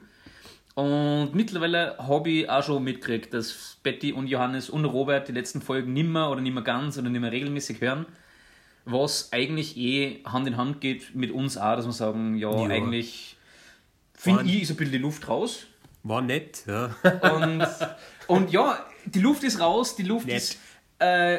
[0.74, 5.62] Und mittlerweile habe ich auch schon mitgekriegt, dass Betty und Johannes und Robert die letzten
[5.62, 8.06] Folgen nimmer oder nimmer ganz oder nimmer regelmäßig hören.
[8.84, 12.70] Was eigentlich eh Hand in Hand geht mit uns auch, dass wir sagen, ja, Ja.
[12.70, 13.38] eigentlich
[14.14, 15.68] finde ich, ist ein bisschen die Luft raus.
[16.04, 16.94] War nett, ja.
[17.36, 17.66] Und,
[18.28, 20.36] und ja, die Luft ist raus, die Luft Nett.
[20.38, 20.60] ist,
[21.00, 21.36] äh,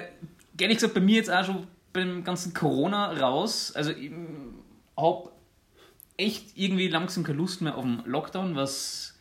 [0.59, 1.67] ehrlich gesagt, bei mir jetzt auch schon
[1.97, 3.73] beim ganzen Corona raus.
[3.75, 4.13] Also ich
[4.97, 5.31] habe
[6.17, 9.19] echt irgendwie langsam keine Lust mehr auf den Lockdown, was,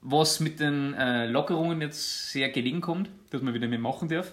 [0.00, 4.32] was mit den äh, Lockerungen jetzt sehr gelegen kommt, dass man wieder mehr machen darf.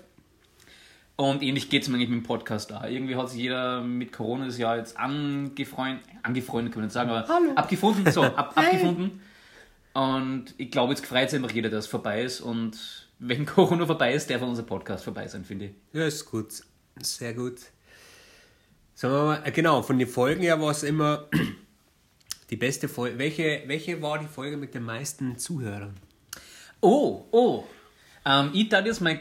[1.17, 2.83] Und ähnlich geht es mir eigentlich mit dem Podcast auch.
[2.83, 7.09] Irgendwie hat sich jeder mit Corona das Jahr jetzt angefreundet, angefreundet kann man nicht sagen,
[7.09, 7.53] aber Hallo.
[7.55, 8.65] abgefunden, so, ab, Hey.
[8.65, 9.19] abgefunden.
[9.93, 12.39] Und ich glaube, jetzt freut sich einfach jeder, dass es vorbei ist.
[12.39, 15.71] Und wenn Corona vorbei ist, darf unser Podcast vorbei sein, finde ich.
[15.91, 16.53] Ja, ist gut.
[17.01, 17.59] Sehr gut.
[18.93, 21.29] Sagen wir mal, äh, genau, von den Folgen her war es immer
[22.49, 23.19] die beste Folge.
[23.19, 25.95] Welche, welche war die Folge mit den meisten Zuhörern?
[26.81, 27.63] Oh, oh.
[28.25, 29.19] Ähm, ich darf jetzt mal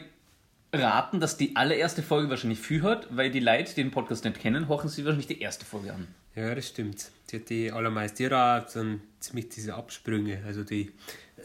[0.73, 4.39] raten, dass die allererste Folge wahrscheinlich viel hat, weil die Leute, die den Podcast nicht
[4.39, 6.07] kennen, horchen sie wahrscheinlich die erste Folge an.
[6.35, 7.11] Ja, das stimmt.
[7.31, 8.17] Die hat die allermeisten.
[8.17, 10.43] Die hat auch dann ziemlich diese Absprünge.
[10.45, 10.91] Also die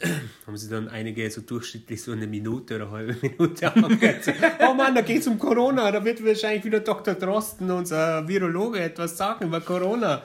[0.47, 4.33] haben sie dann einige so durchschnittlich so eine Minute oder eine halbe Minute angehört.
[4.69, 5.91] Oh Mann, da geht es um Corona.
[5.91, 7.15] Da wird wahrscheinlich wieder Dr.
[7.15, 10.23] Drosten, unser Virologe, etwas sagen über Corona.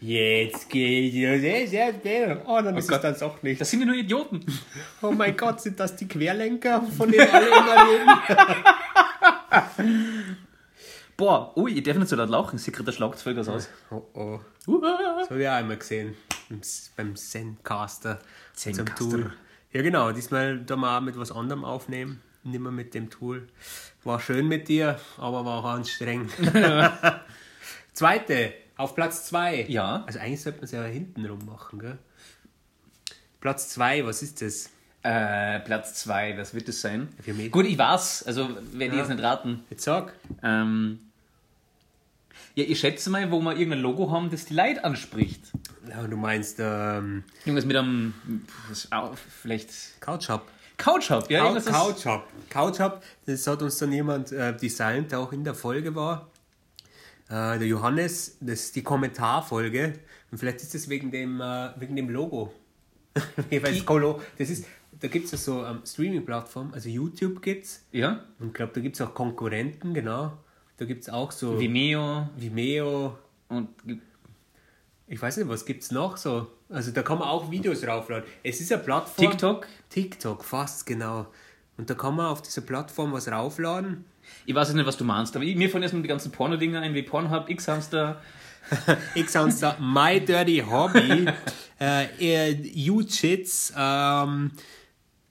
[0.00, 1.72] Jetzt geht es.
[1.72, 2.40] Jetzt, jetzt.
[2.46, 3.02] Oh, dann ist Gott.
[3.02, 3.60] es das auch nicht.
[3.60, 4.44] Das sind ja nur Idioten.
[5.00, 8.10] Oh mein Gott, sind das die Querlenker, von denen alle immer reden?
[11.16, 13.68] Boah, ui, ich darf nicht so laut lachen, sieht gerade der Schlagzeug aus.
[13.90, 14.40] Oh oh.
[14.66, 15.16] Uah.
[15.20, 16.14] Das habe ich auch einmal gesehen.
[16.48, 16.60] Beim,
[16.96, 18.18] beim Zencaster.
[18.54, 18.94] Zencaster.
[18.94, 19.32] Tool.
[19.72, 20.12] Ja, genau.
[20.12, 22.20] Diesmal da mal mit was anderem aufnehmen.
[22.44, 23.48] Nicht mehr mit dem Tool.
[24.04, 26.30] War schön mit dir, aber war auch anstrengend.
[27.92, 29.64] Zweite, auf Platz zwei.
[29.68, 30.04] Ja.
[30.06, 31.98] Also eigentlich sollte man es ja hinten rum machen, gell?
[33.40, 34.70] Platz zwei, was ist das?
[35.02, 37.08] Äh, Platz 2, was wird das sein?
[37.22, 37.52] Für mich.
[37.52, 38.98] Gut, ich weiß, also werde ich Ja.
[38.98, 39.62] jetzt nicht raten.
[39.70, 40.12] Jetzt sag.
[40.42, 40.98] Ähm,
[42.56, 45.52] ja, ich schätze mal, wo wir irgendein Logo haben, das die Leute anspricht.
[45.88, 48.12] Ja, du meinst ähm, Irgendwas mit einem,
[49.42, 50.42] vielleicht Couch Hub.
[50.76, 51.40] Couch Hub, ja?
[51.40, 52.26] Couch, irgendwas, das- Couch Hub.
[52.50, 56.30] Couch Hub, das hat uns dann jemand äh, designt, der auch in der Folge war.
[57.28, 59.94] Äh, der Johannes, das ist die Kommentarfolge.
[60.30, 62.52] Und vielleicht ist das wegen dem, äh, wegen dem Logo.
[63.50, 64.66] Ich weiß, Ich- Kolo, das ist,
[65.00, 67.84] da gibt es ja so ähm, Streaming-Plattformen, also YouTube gibt's.
[67.92, 68.24] Ja?
[68.38, 70.36] Und ich glaube, da gibt es auch Konkurrenten, genau.
[70.76, 73.16] Da gibt es auch so Vimeo Vimeo.
[73.48, 73.68] und
[75.06, 76.48] Ich weiß nicht, was gibt es noch so?
[76.68, 78.28] Also da kann man auch Videos raufladen.
[78.42, 79.30] Es ist eine Plattform.
[79.30, 79.66] TikTok.
[79.88, 81.26] TikTok, fast genau.
[81.78, 84.04] Und da kann man auf dieser Plattform was raufladen.
[84.44, 86.94] Ich weiß nicht, was du meinst, aber ich, mir fallen erstmal die ganzen Porno-Dinger ein,
[86.94, 88.20] wie Pornhub, X-Hamster.
[89.60, 91.26] Da My Dirty Hobby,
[91.80, 94.50] äh, äh, U-Chits, ähm,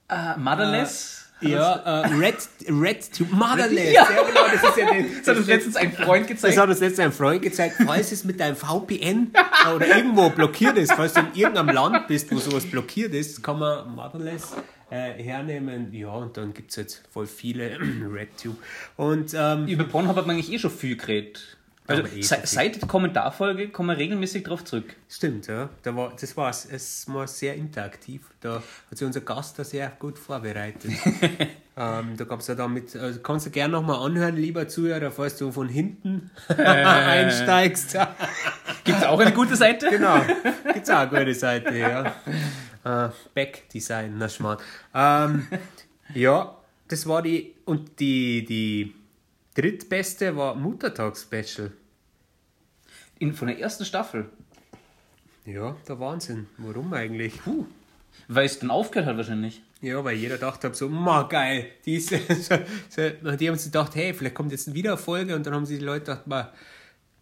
[0.08, 1.25] Äh, Motherless.
[1.40, 2.36] Ja, äh, Red,
[2.68, 3.92] Red to Motherless.
[3.92, 4.08] Ja.
[4.10, 4.22] Ja.
[4.22, 6.58] genau, das ist ja den, Das hat uns letztens ein Freund das gezeigt.
[6.58, 9.32] hat uns letztens ein Freund gezeigt, falls es mit deinem VPN
[9.74, 13.58] oder irgendwo blockiert ist, falls du in irgendeinem Land bist, wo sowas blockiert ist, kann
[13.58, 14.52] man Motherless
[14.90, 15.92] äh, hernehmen.
[15.92, 17.78] Ja, und dann gibt es jetzt voll viele
[18.12, 18.56] RedTube.
[18.96, 21.55] Und ähm, Über Pornhub hat man eigentlich eh schon viel geredet.
[21.86, 24.96] Also eh seit der Kommentarfolge kommen wir regelmäßig drauf zurück.
[25.08, 25.68] Stimmt, ja.
[25.82, 26.66] Da war, das war's.
[26.70, 28.22] Es war sehr interaktiv.
[28.40, 30.90] Da hat sich unser Gast da sehr gut vorbereitet.
[31.76, 35.36] ähm, da gab es ja damit, also kannst du gerne nochmal anhören, lieber Zuhörer, falls
[35.36, 37.96] du von hinten einsteigst.
[38.84, 39.88] Gibt es auch eine gute Seite?
[39.90, 40.20] genau,
[40.72, 42.14] gibt's auch eine gute Seite, ja.
[42.84, 44.58] Äh, Backdesign, na schmarrn.
[44.94, 45.46] Ähm,
[46.14, 46.56] ja,
[46.88, 48.94] das war die, und die, die
[49.56, 51.72] drittbeste war Muttertags-Special.
[53.18, 54.28] In, von der ersten Staffel.
[55.46, 56.46] Ja, der Wahnsinn.
[56.58, 57.42] Warum eigentlich?
[57.42, 57.64] Puh.
[58.28, 59.62] Weil es dann aufgehört hat wahrscheinlich.
[59.80, 62.56] Ja, weil jeder dachte so, ma geil, die, ist, so,
[62.88, 65.66] so, die haben sich gedacht, hey, vielleicht kommt jetzt wieder eine Folge und dann haben
[65.66, 66.52] sich die Leute gedacht, ma,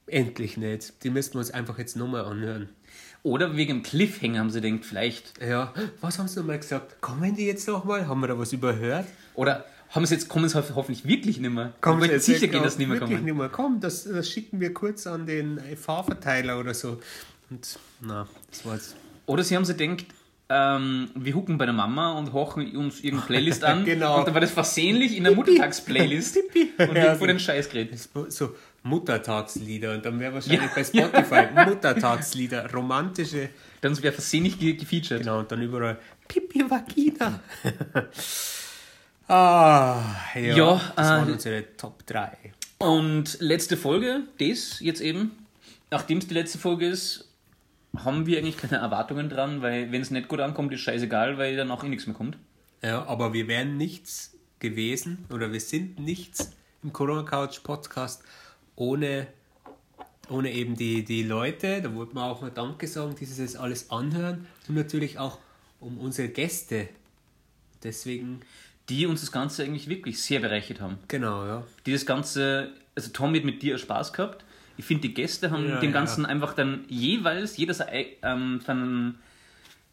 [0.07, 1.05] endlich nicht.
[1.05, 2.69] Die müssten wir uns einfach jetzt nochmal anhören.
[3.23, 5.41] Oder wegen dem Cliffhanger haben sie gedacht, vielleicht.
[5.41, 7.01] Ja, was haben sie nochmal gesagt?
[7.01, 8.07] Kommen die jetzt nochmal?
[8.09, 9.07] Haben wir da was überhört?
[9.35, 11.73] Oder haben sie jetzt, kommen sie ho- hoffentlich wirklich nicht mehr.
[11.83, 13.25] Sie wollten jetzt sicher gehen, dass nicht mehr wirklich kommen.
[13.25, 13.81] nicht mehr kommen?
[13.81, 17.01] Das, das schicken wir kurz an den Fahrverteiler oder so.
[17.51, 18.95] Und na, das war's.
[19.27, 20.07] Oder sie haben sich gedacht,
[20.51, 23.85] ähm, wir hucken bei der Mama und horchen uns irgendeine Playlist an.
[23.85, 24.19] Genau.
[24.19, 26.37] Und dann war das versehentlich in der Muttertags-Playlist.
[26.79, 27.99] Und wir vor den Scheiß geredet.
[28.29, 30.85] So Muttertagslieder und dann wäre wahrscheinlich Ja, bei
[31.25, 33.49] Spotify Muttertagslieder, romantische
[33.81, 35.21] Dann wäre versehentlich ge gefeatured.
[35.21, 37.41] Genau, und dann überall Pipi Vagina.
[39.29, 40.01] Ah,
[40.35, 40.57] ja.
[40.57, 42.37] Ja, das waren äh, unsere Top 3.
[42.79, 45.33] Und letzte Folge, das jetzt eben,
[45.91, 47.29] nachdem es die letzte Folge ist,
[47.97, 51.57] haben wir eigentlich keine Erwartungen dran, weil wenn es nicht gut ankommt, ist scheißegal, weil
[51.57, 52.37] dann auch eh nichts mehr kommt.
[52.83, 58.23] Ja, aber wir wären nichts gewesen oder wir sind nichts im Corona Couch Podcast
[58.77, 59.27] ohne,
[60.29, 61.81] ohne eben die, die Leute.
[61.81, 65.39] Da wollte man auch mal Danke sagen, die sich das alles anhören und natürlich auch
[65.81, 66.89] um unsere Gäste.
[67.83, 68.41] Deswegen,
[68.89, 70.99] Die uns das Ganze eigentlich wirklich sehr bereichert haben.
[71.09, 71.65] genau, ja.
[71.87, 74.45] Die das Ganze, also Tom hat mit dir Spaß gehabt.
[74.77, 75.93] Ich finde, die Gäste haben Ja, dem ja.
[76.01, 77.89] Ganzen einfach dann jeweils, jeder sein,
[78.23, 79.19] ähm, seinen,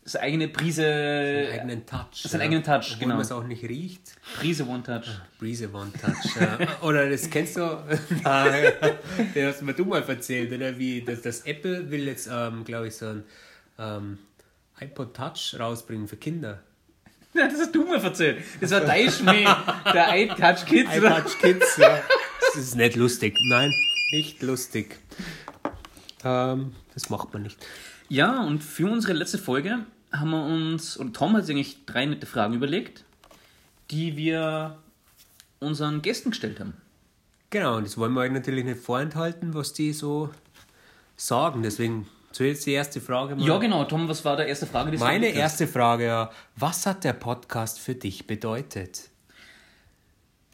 [0.03, 2.23] seine eigene Prise, Einen eigenen Touch.
[2.23, 3.13] seinen eigenen Touch, Obwohl genau.
[3.15, 4.01] man es auch nicht riecht.
[4.39, 5.07] Prise One Touch.
[5.39, 6.35] Breeze One Touch.
[6.41, 6.57] ja.
[6.81, 7.61] Oder das kennst du,
[8.23, 8.73] Nein,
[9.35, 10.77] den hast mir du mal erzählt, oder?
[10.77, 13.23] Wie das, das Apple will jetzt, ähm, glaube ich, so ein
[13.77, 14.17] ähm,
[14.79, 16.59] iPod Touch rausbringen für Kinder.
[17.33, 18.43] Ja, das hast du mir erzählt.
[18.59, 19.45] Das war dein Schmäh.
[19.93, 20.89] Der iTouch Kids.
[20.93, 22.01] iTouch Kids, ja.
[22.53, 23.37] Das ist nicht lustig.
[23.49, 23.71] Nein,
[24.11, 24.97] nicht lustig.
[26.25, 27.57] Ähm, das macht man nicht.
[28.09, 32.05] Ja, und für unsere letzte Folge haben wir uns, und Tom hat sich eigentlich drei
[32.05, 33.05] nette Fragen überlegt,
[33.91, 34.77] die wir
[35.59, 36.73] unseren Gästen gestellt haben.
[37.49, 40.31] Genau, und das wollen wir euch natürlich nicht vorenthalten, was die so
[41.15, 41.63] sagen.
[41.63, 43.35] Deswegen zuerst die erste Frage.
[43.35, 43.45] mal.
[43.45, 43.83] Ja, genau.
[43.85, 44.97] Tom, was war der erste Frage?
[44.97, 46.31] Meine erste Frage, ja.
[46.55, 49.09] Was hat der Podcast für dich bedeutet?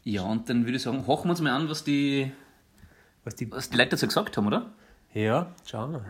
[0.04, 2.32] Ja, und dann würde ich sagen, hochen wir uns mal an, was die,
[3.24, 4.72] Was die was die Leute dazu gesagt haben, oder?
[5.14, 6.04] ja, schauen wir.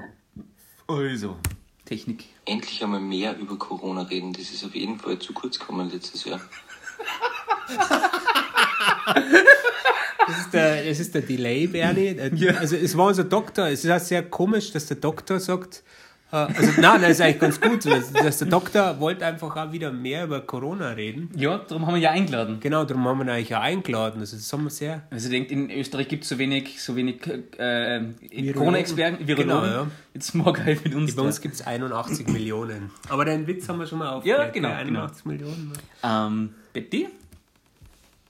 [0.86, 1.36] Also.
[1.84, 2.26] Technik.
[2.44, 4.34] endlich einmal mehr über Corona reden.
[4.34, 6.38] Das ist auf jeden Fall zu kurz gekommen letztes Jahr.
[10.28, 12.08] Das ist der, das ist der Delay, Bernie.
[12.08, 13.66] Äh, Also es war unser Doktor.
[13.68, 15.82] Es ist auch sehr komisch, dass der Doktor sagt,
[16.30, 19.90] äh, also nein, das ist eigentlich ganz gut, dass der Doktor wollte einfach auch wieder
[19.90, 21.30] mehr über Corona reden.
[21.34, 22.58] Ja, darum haben wir ja eingeladen.
[22.60, 24.20] Genau, darum haben wir ihn eigentlich auch eingeladen.
[24.20, 25.02] Also das haben wir sehr...
[25.10, 28.54] Also ihr denkt, in Österreich gibt es so wenig, so wenig äh, Virologen.
[28.54, 29.62] Corona-Experten, Virologen.
[29.62, 29.86] Genau, ja.
[30.12, 32.90] Jetzt mag er halt mit uns Bei uns gibt es 81 Millionen.
[33.08, 34.52] Aber den Witz haben wir schon mal aufgeklärt.
[34.52, 34.76] genau, gell?
[34.78, 35.72] 81 Millionen.
[36.04, 37.08] Ähm, Betty?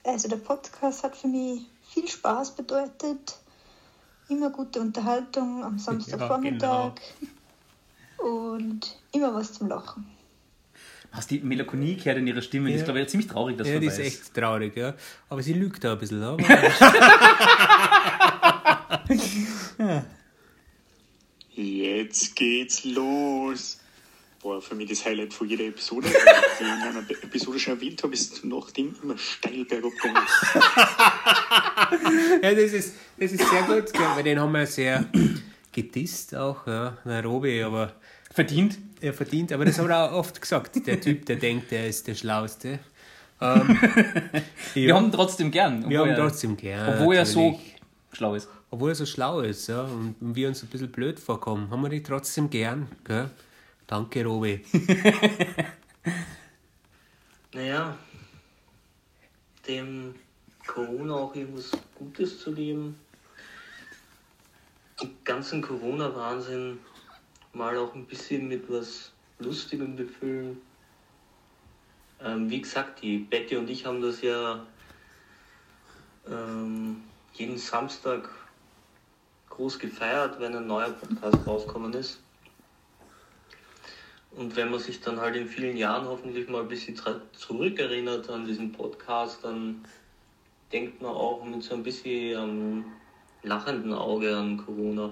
[0.04, 3.38] Also der Podcast hat für mich viel Spaß bedeutet.
[4.28, 6.92] Immer gute Unterhaltung am Samstagvormittag.
[8.18, 10.06] Und immer was zum Lachen.
[11.10, 12.66] Hast die Melancholie gehört in ihrer Stimme?
[12.66, 12.80] Die Ja.
[12.80, 14.94] ist, glaube ich, ziemlich traurig, dass Ja, die ist echt traurig, ja.
[15.30, 16.22] Aber sie lügt da ein bisschen.
[16.22, 16.36] Aber
[21.54, 23.78] Jetzt geht's los.
[24.42, 26.06] War für mich das Highlight von jeder Episode.
[26.08, 30.16] Wie ich in einer Episode schon erwähnt habe, ist nachdem immer steil bergab gegangen.
[32.42, 35.06] ja, das ist, das ist sehr gut, weil den haben wir sehr
[35.72, 37.94] gedisst auch, ja, Nairobi, aber
[38.30, 38.78] Verdient.
[39.00, 42.06] er verdient, aber das haben wir auch oft gesagt, der Typ, der denkt, er ist
[42.06, 42.78] der Schlauste.
[43.40, 43.68] Ähm,
[44.74, 45.88] Wir ja, haben ihn trotzdem gern.
[45.88, 46.94] wir haben er, trotzdem gern.
[46.94, 47.58] Obwohl er so
[48.12, 48.48] schlau ist.
[48.70, 51.88] Obwohl er so schlau ist, ja, und wir uns ein bisschen blöd vorkommen, haben wir
[51.88, 53.30] die trotzdem gern, gell?
[53.88, 54.64] Danke, Robi.
[57.54, 57.96] Naja,
[59.66, 60.14] dem
[60.66, 63.00] Corona auch irgendwas Gutes zu geben.
[65.00, 66.78] Den ganzen Corona-Wahnsinn
[67.54, 70.60] mal auch ein bisschen mit was Lustigem befüllen.
[72.20, 74.66] Ähm, wie gesagt, die Betty und ich haben das ja
[76.30, 78.28] ähm, jeden Samstag
[79.48, 82.20] groß gefeiert, wenn ein neuer Podcast rausgekommen ist.
[84.32, 86.98] Und wenn man sich dann halt in vielen Jahren hoffentlich mal ein bisschen
[87.32, 89.84] zurückerinnert an diesen Podcast, dann
[90.72, 92.84] denkt man auch mit so ein bisschen am
[93.42, 95.10] lachenden Auge an Corona.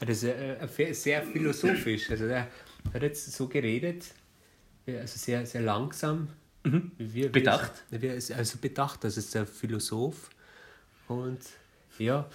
[0.00, 2.10] Das ist äh, äh, sehr philosophisch.
[2.10, 2.48] Also der
[2.92, 4.06] hat jetzt so geredet,
[4.86, 6.28] also sehr, sehr langsam.
[6.64, 7.32] Wie wir, Mhm.
[7.32, 7.72] Bedacht.
[7.90, 10.30] Wir, wir, also bedacht, das ist der Philosoph.
[11.08, 11.40] Und
[11.98, 12.28] ja,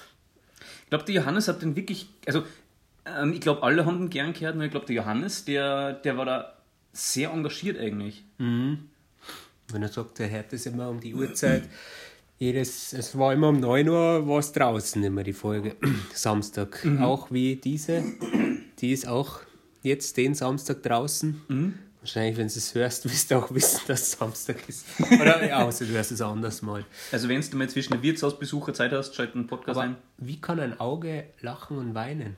[0.84, 2.44] Ich glaube, der Johannes hat den wirklich, also
[3.22, 6.18] ähm, ich glaube, alle haben den gern gehört, nur ich glaube, der Johannes, der, der
[6.18, 6.54] war da
[6.94, 8.24] sehr engagiert eigentlich.
[8.38, 11.64] wenn er sagt, er hört das immer um die Uhrzeit.
[12.40, 15.76] Jedes, es war immer um 9 Uhr war es draußen immer die Folge.
[16.14, 16.86] Samstag.
[17.02, 18.04] Auch wie diese.
[18.80, 19.40] Die ist auch
[19.82, 21.42] jetzt den Samstag draußen.
[22.00, 24.86] Wahrscheinlich, wenn du es hörst, wirst du auch wissen, dass es Samstag ist.
[25.20, 26.86] Oder ja, außer du hörst es anders mal.
[27.12, 29.96] Also wenn du mal zwischen der Wirtshausbesucher Zeit hast, schalt einen Podcast Aber ein.
[30.20, 32.36] wie kann ein Auge lachen und weinen?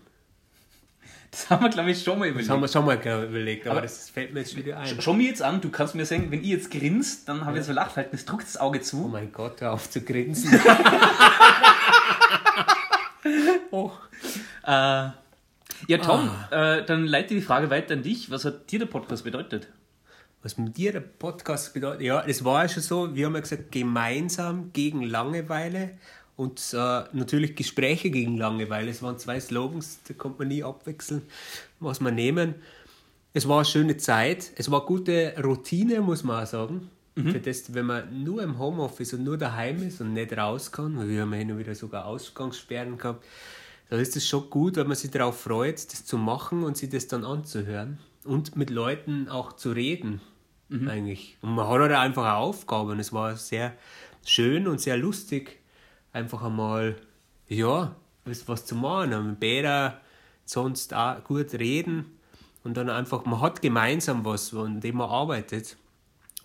[1.32, 2.50] Das haben wir, glaube ich, schon mal Das überlegt.
[2.52, 4.98] haben wir schon mal überlegt, aber, Aber- das fällt mir jetzt wieder ein.
[5.00, 7.66] Schau mir jetzt an, du kannst mir sagen, wenn ich jetzt grinst, dann habe ich
[7.66, 8.98] so Lachfalten, das drückt das Auge Oh zu.
[9.12, 10.60] mein Gott, hör auf zu grinsen.
[13.72, 13.92] oh.
[14.66, 14.70] Äh,
[15.88, 16.76] ja, Tom, Ah.
[16.78, 18.30] äh, dann leite die Frage weiter an dich.
[18.32, 19.68] Was hat dir der Podcast bedeutet?
[20.42, 23.42] Was mit dir der Podcast bedeutet, ja, das war ja schon so, wir haben ja
[23.42, 25.98] gesagt, gemeinsam gegen Langeweile
[26.40, 28.90] Und äh, natürlich Gespräche gegen Langeweile.
[28.90, 31.24] Es waren zwei Slogans, da konnte man nie abwechseln,
[31.82, 32.56] was man nehmen.
[33.34, 34.50] Es war eine schöne Zeit.
[34.56, 36.90] Es war gute Routine, muss man auch sagen.
[37.16, 40.98] Für das, wenn man nur im Homeoffice und nur daheim ist und nicht raus kann,
[40.98, 43.26] weil wir haben hin und wieder sogar Ausgangssperren gehabt,
[43.90, 46.90] da ist es schon gut, wenn man sich darauf freut, das zu machen und sich
[46.90, 50.22] das dann anzuhören und mit Leuten auch zu reden,
[50.88, 51.38] eigentlich.
[51.42, 53.74] Und man hat halt einfach eine Aufgabe und es war sehr
[54.26, 55.59] schön und sehr lustig,
[56.14, 56.96] einfach einmal,
[57.48, 57.96] ja,
[58.26, 59.30] was, was zu machen.
[59.30, 60.00] Mit Bäder
[60.46, 62.06] sonst auch gut reden
[62.64, 65.78] und dann einfach, man hat gemeinsam was, an dem man arbeitet.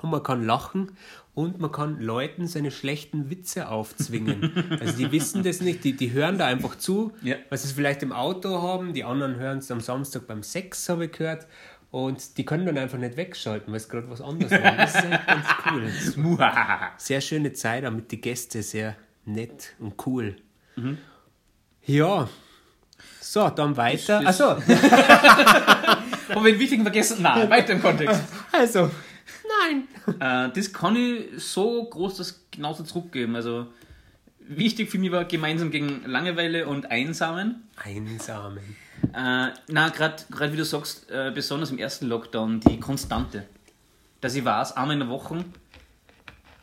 [0.03, 0.93] Und man kann lachen
[1.35, 4.53] und man kann Leuten seine schlechten Witze aufzwingen.
[4.81, 7.37] Also die wissen das nicht, die, die hören da einfach zu, Ja.
[7.49, 10.89] weil sie es vielleicht im Auto haben, die anderen hören es am Samstag beim Sex,
[10.91, 11.47] habe ich gehört.
[11.91, 14.77] Und die können dann einfach nicht wegschalten, weil es gerade was anderes war.
[14.77, 15.47] Das ist echt ganz
[16.17, 16.39] cool.
[16.99, 20.37] Sehr schöne Zeit, auch mit den Gästen sehr nett und cool.
[21.87, 22.29] Ja.
[23.21, 24.23] So, dann weiter.
[24.25, 27.23] Achso, Haben wir den wichtigen vergessen?
[27.23, 28.23] Nein, weiter im Kontext.
[28.53, 28.91] also.
[29.61, 29.89] Nein.
[30.21, 33.37] Äh, das kann ich so groß das genauso zurückgeben.
[33.37, 33.67] Also
[34.39, 37.69] wichtig für mich war gemeinsam gegen Langeweile und Einsamen.
[37.77, 38.77] Einsamen.
[39.13, 43.47] Äh, na, gerade wie du sagst, äh, besonders im ersten Lockdown, die Konstante.
[44.21, 45.45] Dass ich weiß, einmal in der Woche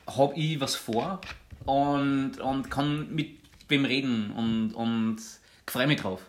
[0.08, 1.21] habe ich was vor
[1.65, 5.17] und, und kann mit wem reden und, und
[5.67, 6.21] freue mich drauf.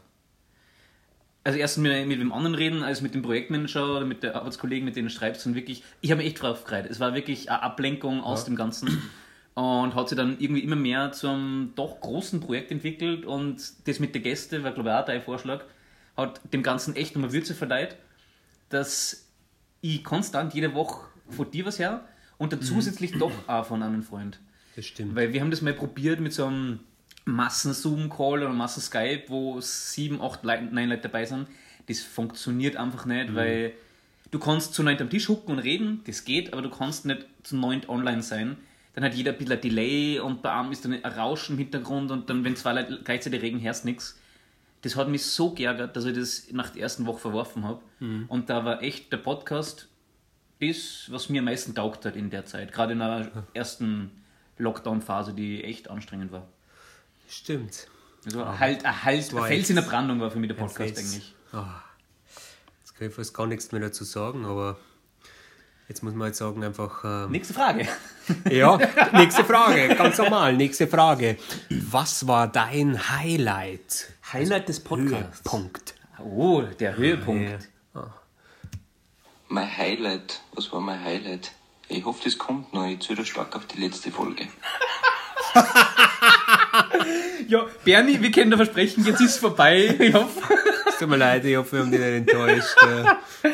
[1.44, 4.84] Also erstens mit, mit wem anderen reden, als mit dem Projektmanager oder mit der Arbeitskollegen,
[4.84, 5.44] mit denen du schreibst.
[5.46, 6.86] Und wirklich, ich habe mich echt drauf gefreut.
[6.88, 9.02] Es war wirklich eine Ablenkung aus dem Ganzen.
[9.54, 13.26] Und hat sich dann irgendwie immer mehr zu einem doch großen Projekt entwickelt.
[13.26, 15.64] Und das mit den Gästen, war glaube ich auch dein Vorschlag,
[16.16, 17.96] hat dem Ganzen echt nochmal Würze verleiht,
[18.68, 19.28] dass
[19.82, 22.04] ich konstant jede Woche von dir was her
[22.38, 24.38] und dann zusätzlich doch auch von einem Freund.
[24.76, 25.14] Das stimmt.
[25.14, 26.80] Weil wir haben das mal probiert mit so einem
[27.24, 31.46] Massen-Zoom-Call oder Massen-Skype, wo sieben, acht, Leute, neun Leute dabei sind.
[31.88, 33.72] Das funktioniert einfach nicht, weil
[34.30, 37.26] du kannst zu neunt am Tisch hucken und reden, das geht, aber du kannst nicht
[37.42, 38.56] zu neunt online sein.
[38.94, 41.58] Dann hat jeder ein bisschen ein Delay und bei einem ist dann ein Rauschen im
[41.58, 44.18] Hintergrund und dann, wenn zwei Leute gleichzeitig reden, hörst nichts.
[44.82, 47.80] Das hat mich so geärgert, dass ich das nach der ersten Woche verworfen habe.
[48.28, 49.88] Und da war echt der Podcast
[50.60, 52.72] das, was mir am meisten taugt hat in der Zeit.
[52.72, 54.10] Gerade in der ersten
[54.62, 56.46] Lockdown-Phase, die echt anstrengend war.
[57.28, 57.88] Stimmt.
[58.24, 61.34] Also halt, ein halt, ein Fels in der Brandung war für mich der Podcast eigentlich.
[61.52, 61.82] Ah.
[62.80, 64.78] Jetzt kann ich fast gar nichts mehr dazu sagen, aber
[65.88, 67.04] jetzt muss man halt sagen, einfach.
[67.04, 67.88] Ähm, Nächste Frage.
[68.50, 68.78] ja,
[69.12, 71.36] nächste Frage, ganz normal, nächste Frage.
[71.68, 74.12] Was war dein Highlight?
[74.32, 75.40] Highlight des Podcasts.
[75.40, 75.94] Höhepunkt.
[76.18, 77.68] Oh, der Höhepunkt.
[79.48, 81.52] Mein Highlight, was war mein Highlight?
[81.92, 82.86] Ich hoffe, das kommt noch.
[82.86, 84.48] Ich zähle stark auf die letzte Folge.
[87.48, 89.94] Ja, Bernie, wir können da versprechen, jetzt ist es vorbei.
[89.98, 90.40] Ich hoffe.
[90.88, 92.76] Es tut mir leid, ich hoffe, wir haben dich nicht enttäuscht.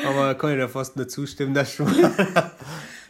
[0.07, 1.93] Aber kann ich da fast nur zustimmen, dass schon.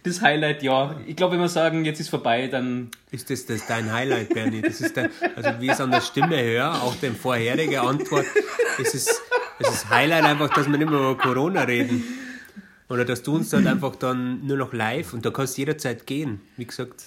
[0.05, 0.95] Das Highlight, ja.
[1.07, 4.63] Ich glaube, wenn wir sagen, jetzt ist vorbei, dann Ist das, das dein Highlight, Bernie?
[4.63, 8.25] Das ist dein, also wie ich es an der Stimme höre, auch die vorherige Antwort,
[8.79, 9.21] ist es, ist
[9.59, 12.05] das Highlight einfach, dass wir nicht mehr über Corona reden.
[12.89, 16.07] Oder dass du uns dann einfach dann nur noch live und da kannst du jederzeit
[16.07, 16.41] gehen.
[16.57, 17.05] Wie gesagt,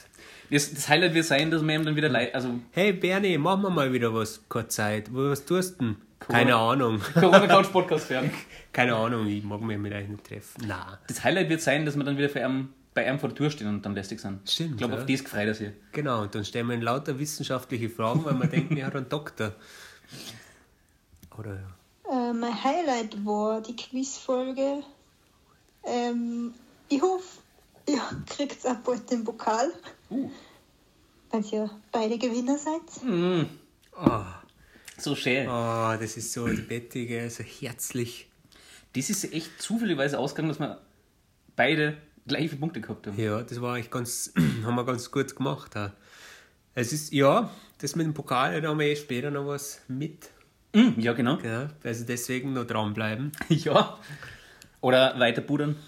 [0.52, 3.64] das, das Highlight wird sein, dass wir ihm dann wieder live, also hey Bernie, machen
[3.64, 5.08] wir mal wieder was, keine Zeit.
[5.12, 5.96] Was tust du denn?
[6.20, 7.02] Keine Ahnung.
[7.16, 8.30] Corona Couch Podcast werden.
[8.72, 10.64] Keine Ahnung, ich mag mich mit euch nicht treffen.
[10.68, 13.36] Na, Das Highlight wird sein, dass wir dann wieder für einem, bei einem vor der
[13.38, 14.48] Tür stehen und dann lästig sind.
[14.48, 15.00] Stimmt, Ich glaube, ja.
[15.00, 15.72] auf das gefreut er sich.
[15.92, 16.22] genau.
[16.22, 19.54] Und dann stellen wir ihn lauter wissenschaftliche Fragen, weil wir denken, er hat einen Doktor.
[21.38, 22.30] Oder ja.
[22.30, 24.84] Äh, mein Highlight war die Quizfolge.
[25.84, 26.54] Ähm,
[26.90, 27.40] ich hoffe,
[27.88, 29.72] ihr kriegt auch bald den Pokal.
[30.10, 32.82] Weil ihr beide Gewinner seid.
[34.98, 35.48] So schön.
[35.48, 38.30] Oh, das ist so die Bettige, so herzlich.
[38.94, 40.82] Das ist echt zufälligerweise ausgegangen, dass wir
[41.56, 43.20] beide gleiche Punkte gehabt haben.
[43.20, 44.34] Ja, das war eigentlich ganz,
[44.66, 45.76] haben wir ganz gut gemacht.
[45.78, 45.92] auch.
[46.76, 50.30] Es ist, ja, das mit dem Pokal, da haben wir eh später noch was mit.
[50.74, 51.38] Mm, Ja, genau.
[51.40, 53.32] Ja, also deswegen noch dranbleiben.
[53.50, 53.98] Ja.
[54.82, 55.78] Oder weiter pudern.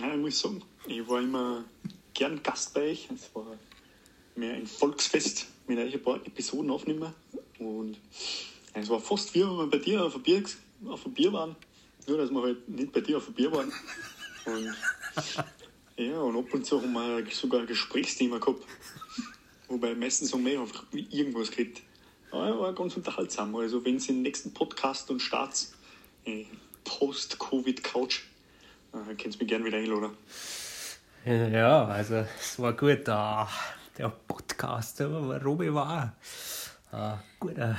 [0.00, 1.64] Ja, ich muss sagen, ich war immer
[2.12, 3.08] gern Gast bei euch.
[3.14, 3.46] Es war
[4.34, 7.14] mehr ein Volksfest mit euch ein paar Episoden aufnehmen.
[7.58, 7.96] Und
[8.74, 10.42] es war fast wie wenn wir bei dir auf ein Bier,
[10.88, 11.56] auf ein Bier waren.
[12.06, 13.72] Nur, dass wir halt nicht bei dir auf ein Bier waren.
[14.46, 14.74] Und
[15.96, 18.64] ja, und ab und zu haben wir sogar ein Gesprächsthema gehabt.
[19.68, 21.80] Wobei meistens haben wir einfach irgendwas geredet.
[22.34, 23.54] Aber war ganz unterhaltsam.
[23.54, 25.72] Also, wenn es den nächsten Podcast und Starts
[26.24, 26.44] äh,
[26.82, 28.22] Post-Covid-Couch,
[28.92, 30.10] äh, könnt ihr mich gerne wieder einladen.
[31.26, 33.08] Ja, also es war gut.
[33.08, 33.48] Ah,
[33.96, 35.08] der Podcast, der
[35.42, 36.14] Robi war
[36.92, 37.78] ein guter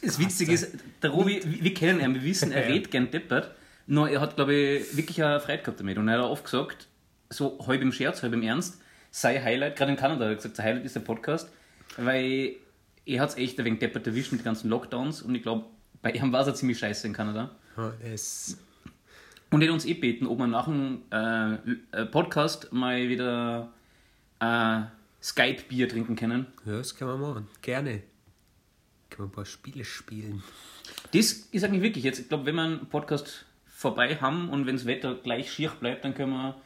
[0.00, 3.50] Das Witzige ist, der Robi, wir wir kennen ihn, wir wissen, er redet gern deppert,
[3.88, 5.98] nur er hat, glaube ich, wirklich eine Freude gehabt damit.
[5.98, 6.86] Und er hat oft gesagt,
[7.30, 10.54] so halb im Scherz, halb im Ernst, sei Highlight, gerade in Kanada hat er gesagt,
[10.54, 11.50] sein Highlight ist der Podcast,
[11.96, 12.58] weil
[13.06, 15.66] er hat es echt ein wenig deppert erwischt mit den ganzen Lockdowns und ich glaube,
[16.02, 17.50] bei ihm war es ziemlich scheiße in Kanada.
[17.76, 18.58] Ja, das,
[19.50, 21.54] Und er hat uns eh beten, ob wir nach dem äh,
[21.92, 23.72] äh, Podcast mal wieder
[24.40, 24.80] äh,
[25.22, 26.46] Skype-Bier trinken können.
[26.66, 27.48] ja, das kann man machen.
[27.62, 28.02] Gerne.
[29.10, 30.42] Kann man ein paar Spiele spielen.
[31.12, 34.76] Das ist eigentlich wirklich jetzt, ich glaube, wenn wir einen Podcast vorbei haben und wenn
[34.76, 36.56] das Wetter gleich schier bleibt, dann können wir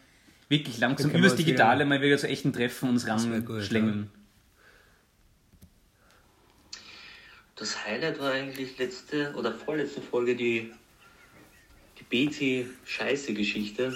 [0.48, 3.56] wirklich langsam können wir übers Digitale wieder- mal wieder zu echten Treffen uns wär gut,
[3.56, 4.10] ranschlängeln.
[7.58, 10.72] Das Highlight war eigentlich letzte oder vorletzte Folge die,
[11.98, 13.92] die BT-Scheiße-Geschichte.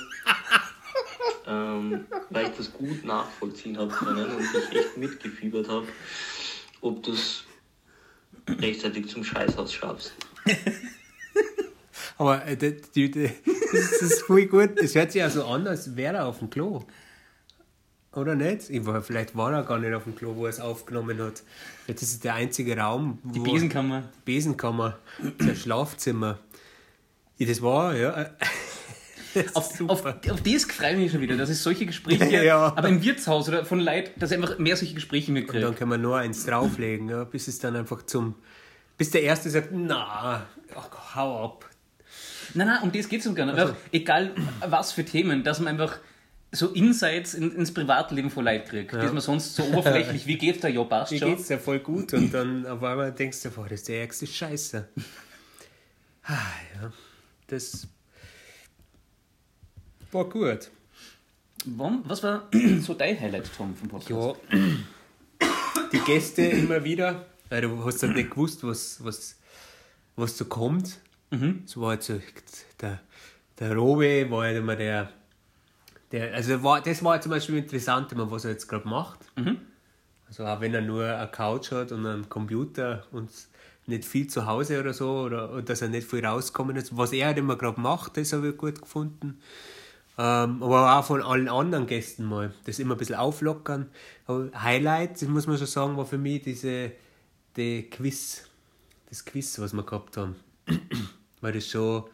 [1.47, 5.87] ähm, weil ich das gut nachvollziehen habe können und ich echt mitgefiebert habe,
[6.81, 7.45] ob du es
[8.49, 10.13] rechtzeitig zum Scheißhaus schaffst.
[12.19, 14.79] Aber äh, das, die, das ist voll gut.
[14.79, 16.85] Es hört sich ja so an, als wäre er auf dem Klo.
[18.15, 18.69] Oder nicht?
[18.69, 21.43] Ich war, vielleicht war er gar nicht auf dem Klo, wo er es aufgenommen hat.
[21.85, 24.03] Vielleicht ist es der einzige Raum, Die wo Besenkammer.
[24.25, 24.99] Besenkammer,
[25.39, 26.39] sein Schlafzimmer.
[27.39, 28.11] Ja, das war, ja.
[29.35, 32.25] das Auf, ist auf, auf das freue ich mich schon wieder, dass es solche Gespräche,
[32.45, 32.75] Ja.
[32.77, 35.73] aber im Wirtshaus oder von Leuten, dass ich einfach mehr solche Gespräche Und dann mitkriege.
[35.73, 38.35] kann man nur eins drauflegen, ja, bis es dann einfach zum.
[38.99, 40.47] Bis der Erste sagt, na,
[40.77, 41.71] ach, hau ab.
[42.53, 43.59] Nein, nein, um das geht es gar nicht.
[43.59, 44.33] Also- egal
[44.69, 45.97] was für Themen, dass man einfach
[46.55, 50.61] so Insights in, ins Privatleben von Leuten kriegt, dass man sonst so oberflächlich, wie geht's
[50.61, 51.37] da, ja, passt Mir schon.
[51.37, 54.27] geht's ja voll gut und dann auf einmal denkst du, boah, das ist der ärgste
[54.27, 54.89] Scheiße.
[56.25, 56.37] Ah,
[56.75, 56.93] ja,
[57.49, 57.89] das
[60.13, 60.71] war gut.
[61.65, 62.49] Was war
[62.81, 64.11] so dein Highlight, Tom, vom Podcast?
[64.11, 64.35] Ja,
[65.93, 69.39] die Gäste immer wieder, weil du hast halt nicht gewusst, was, was,
[70.17, 70.99] was so kommt.
[71.65, 72.21] Es war halt so,
[72.81, 73.01] der,
[73.59, 75.11] der Robe war halt immer der,
[76.13, 79.21] der also war, das war zum Beispiel interessant, was er jetzt gerade macht.
[80.29, 83.31] Also auch wenn er nur eine Couch hat und einen Computer und
[83.87, 86.97] nicht viel zu Hause oder so, oder, oder dass er nicht viel rauskommen ist.
[86.97, 89.41] Was er halt immer gerade macht, das habe ich gut gefunden.
[90.19, 92.53] Ähm, aber auch von allen anderen Gästen mal.
[92.65, 93.89] Das immer ein bisschen auflockern.
[94.27, 96.93] Aber Highlight, das muss man schon sagen, war für mich diese
[97.57, 98.45] die Quiz.
[99.09, 100.37] Das Quiz, was wir gehabt haben.
[101.41, 102.05] Weil das schon.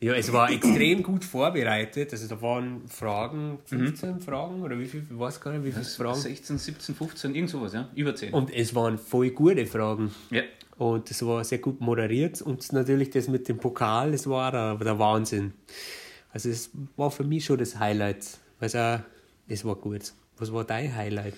[0.00, 2.12] Ja, es war extrem gut vorbereitet.
[2.12, 5.84] Also da waren Fragen, 15 Fragen oder wie viel, ich weiß gar nicht, wie viele
[5.84, 6.20] Fragen.
[6.20, 7.88] 16, 17, 15, irgend sowas, ja?
[7.96, 8.32] Über 10.
[8.32, 10.12] Und es waren voll gute Fragen.
[10.30, 10.42] ja.
[10.76, 12.40] Und das war sehr gut moderiert.
[12.40, 15.52] Und natürlich das mit dem Pokal, das war der, der Wahnsinn.
[16.32, 18.24] Also es war für mich schon das Highlight.
[18.60, 19.00] Also
[19.48, 20.12] es war gut.
[20.36, 21.34] Was war dein Highlight?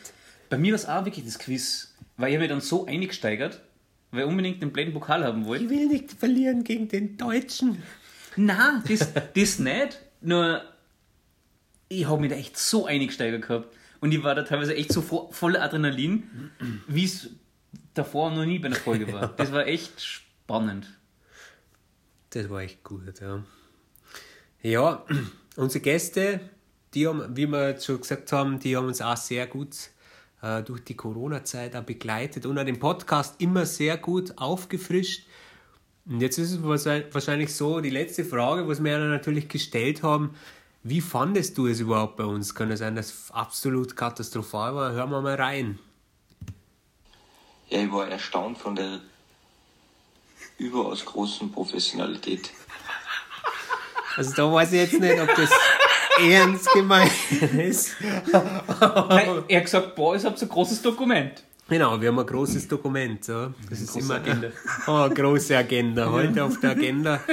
[0.50, 3.62] Bei mir war es auch wirklich das Quiz, weil ich habe mich dann so eingesteigert,
[4.11, 5.64] weil ich unbedingt den blöden Pokal haben wollte.
[5.64, 7.82] Ich will nicht verlieren gegen den Deutschen.
[8.36, 10.00] Nein, das, das nicht.
[10.20, 10.62] Nur,
[11.88, 13.74] ich habe mich da echt so eingesteigert gehabt.
[14.00, 16.50] Und ich war da teilweise echt so vo voller Adrenalin,
[16.86, 17.30] wie es
[17.94, 19.28] davor noch nie bei einer Folge war.
[19.36, 20.98] Das war echt spannend.
[22.30, 23.44] Das war echt gut, ja.
[24.62, 25.04] Ja,
[25.56, 26.40] unsere Gäste,
[26.94, 29.76] die haben, wie wir jetzt schon gesagt haben, die haben uns auch sehr gut
[30.42, 35.26] äh, durch die Corona-Zeit auch begleitet und auch den Podcast immer sehr gut aufgefrischt.
[36.07, 40.34] Und jetzt ist es wahrscheinlich- so, die letzte Frage, was wir natürlich gestellt haben,
[40.82, 42.55] wie fandest du es überhaupt bei uns?
[42.55, 44.92] Kann es sein, dass es absolut katastrophal war?
[44.92, 45.78] Hören wir mal rein.
[47.68, 49.01] Ja, ich war erstaunt von der
[50.59, 52.51] überaus großen Professionalität.
[54.16, 55.51] Also da weiß ich jetzt nicht, ob das
[56.20, 57.12] ernst gemeint
[57.57, 57.94] ist.
[58.32, 61.44] Nein, er hat gesagt, boah, ich habe so ein großes Dokument.
[61.70, 63.24] Genau, wir haben ein großes Dokument.
[63.24, 63.54] So.
[63.68, 64.48] Das ist immer Agenda.
[64.88, 66.10] Oh, eine große Agenda.
[66.10, 67.20] Heute auf der Agenda.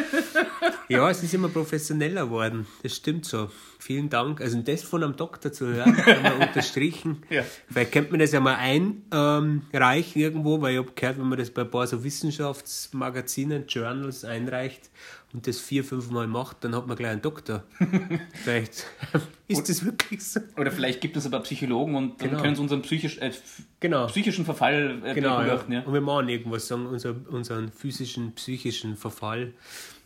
[0.90, 2.66] Ja, es ist immer professioneller geworden.
[2.82, 3.50] Das stimmt so.
[3.78, 4.40] Vielen Dank.
[4.40, 7.24] Also das von einem Doktor zu hören, haben wir unterstrichen.
[7.30, 7.44] Ja.
[7.70, 11.50] Vielleicht könnte man das ja mal einreichen irgendwo, weil ich habe gehört, wenn man das
[11.50, 14.90] bei ein paar so Wissenschaftsmagazinen, Journals einreicht
[15.34, 17.64] und das vier, fünf Mal macht, dann hat man gleich einen Doktor.
[18.44, 18.86] Vielleicht
[19.48, 20.40] ist das wirklich so.
[20.58, 22.42] Oder vielleicht gibt es aber Psychologen und dann Genau.
[22.42, 23.32] können sie unseren psychisch, äh,
[23.80, 24.08] Genau.
[24.08, 25.64] psychischen Verfall äh, Genau, ja.
[25.70, 25.82] Ja.
[25.82, 29.54] Und wir machen irgendwas, sagen unser, unseren physischen, psychischen Verfall.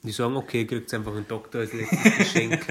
[0.02, 2.66] Und die sagen, okay, kriegt einfach einen Doktor als letztes Geschenk.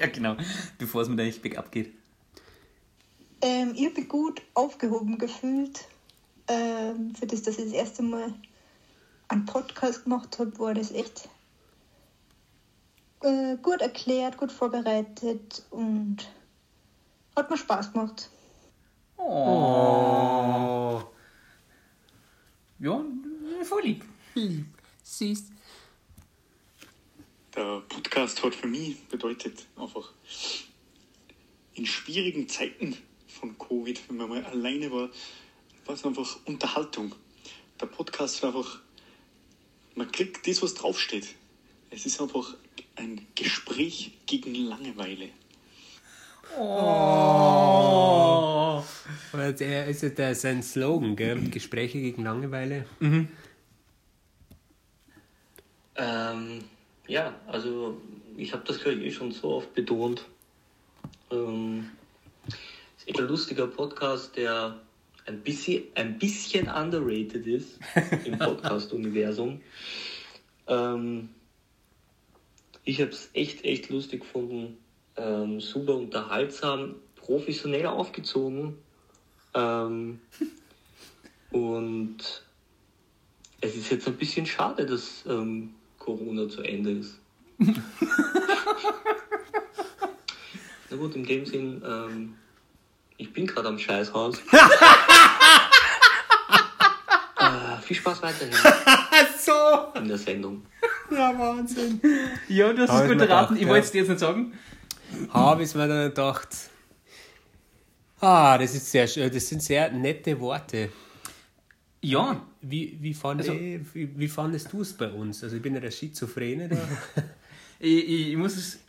[0.00, 0.36] ja, genau.
[0.78, 1.92] Bevor es mir da nicht bergab geht.
[3.42, 5.84] Ähm, ich habe mich gut aufgehoben gefühlt.
[6.48, 8.32] Ähm, für das, dass ich das erste Mal
[9.28, 11.28] einen Podcast gemacht habe, war das echt
[13.22, 16.18] äh, gut erklärt, gut vorbereitet und
[17.34, 18.30] Hat mir Spaß gemacht.
[19.18, 21.02] Oh.
[22.78, 23.04] Ja,
[23.62, 24.04] voll lieb.
[25.02, 25.44] Süß.
[27.54, 30.12] Der Podcast hat für mich bedeutet einfach
[31.74, 32.96] in schwierigen Zeiten
[33.26, 35.10] von Covid, wenn man mal alleine war,
[35.84, 37.14] war es einfach Unterhaltung.
[37.80, 38.80] Der Podcast war einfach,
[39.94, 41.34] man kriegt das, was draufsteht.
[41.90, 42.54] Es ist einfach
[42.96, 45.28] ein Gespräch gegen Langeweile.
[46.58, 47.22] Oh.
[49.32, 51.40] Aber der ist ja der, sein Slogan, gell?
[51.50, 52.86] Gespräche gegen Langeweile.
[55.96, 56.64] Ähm,
[57.06, 58.00] ja, also
[58.36, 60.24] ich habe das glaube ich eh schon so oft betont.
[61.30, 61.90] Ähm,
[62.96, 64.80] ist echt ein lustiger Podcast, der
[65.26, 67.78] ein bisschen, ein bisschen underrated ist
[68.24, 69.60] im Podcast-Universum.
[70.68, 71.28] Ähm,
[72.86, 74.78] ich habe es echt, echt lustig gefunden.
[75.16, 78.78] Ähm, super unterhaltsam, professionell aufgezogen.
[79.54, 80.20] Ähm,
[81.50, 82.18] und
[83.60, 87.18] es ist jetzt ein bisschen schade, dass ähm, Corona zu Ende ist.
[90.88, 92.34] Na gut, in dem Sinn, ähm,
[93.16, 94.38] ich bin gerade am Scheißhaus.
[97.38, 98.54] äh, viel Spaß weiterhin
[99.44, 99.98] so!
[99.98, 100.64] in der Sendung.
[101.10, 102.00] Ja, Wahnsinn.
[102.48, 103.48] Ja, du hast Hab es ich gut erraten.
[103.54, 104.52] gedacht, Ich wollte es dir jetzt nicht sagen.
[105.30, 106.48] Habe ich mir dann gedacht.
[108.20, 109.30] Ah, das ist sehr schön.
[109.32, 110.90] Das sind sehr nette Worte.
[112.02, 115.42] Ja, Wie, wie, fand, Also- eh, wie, wie fandest du es bei uns?
[115.44, 116.76] Also ich bin ja der Schizophrene da.
[117.78, 118.80] ich, ich, ich muss es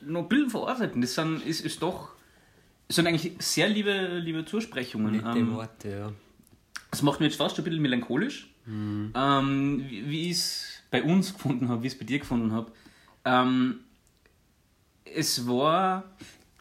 [0.00, 1.00] noch ein bisschen verarbeiten.
[1.02, 2.10] Das sind, ist, ist doch,
[2.88, 5.12] das sind eigentlich sehr liebe, liebe Zusprechungen.
[5.12, 6.12] Nette Ähm, Worte, ja.
[6.90, 8.48] Das macht mich jetzt fast ein bisschen melancholisch.
[8.66, 12.52] Ähm, wie, wie ich es bei uns gefunden habe, wie ich es bei dir gefunden
[12.52, 12.72] habe.
[13.24, 13.80] Ähm,
[15.04, 16.04] es war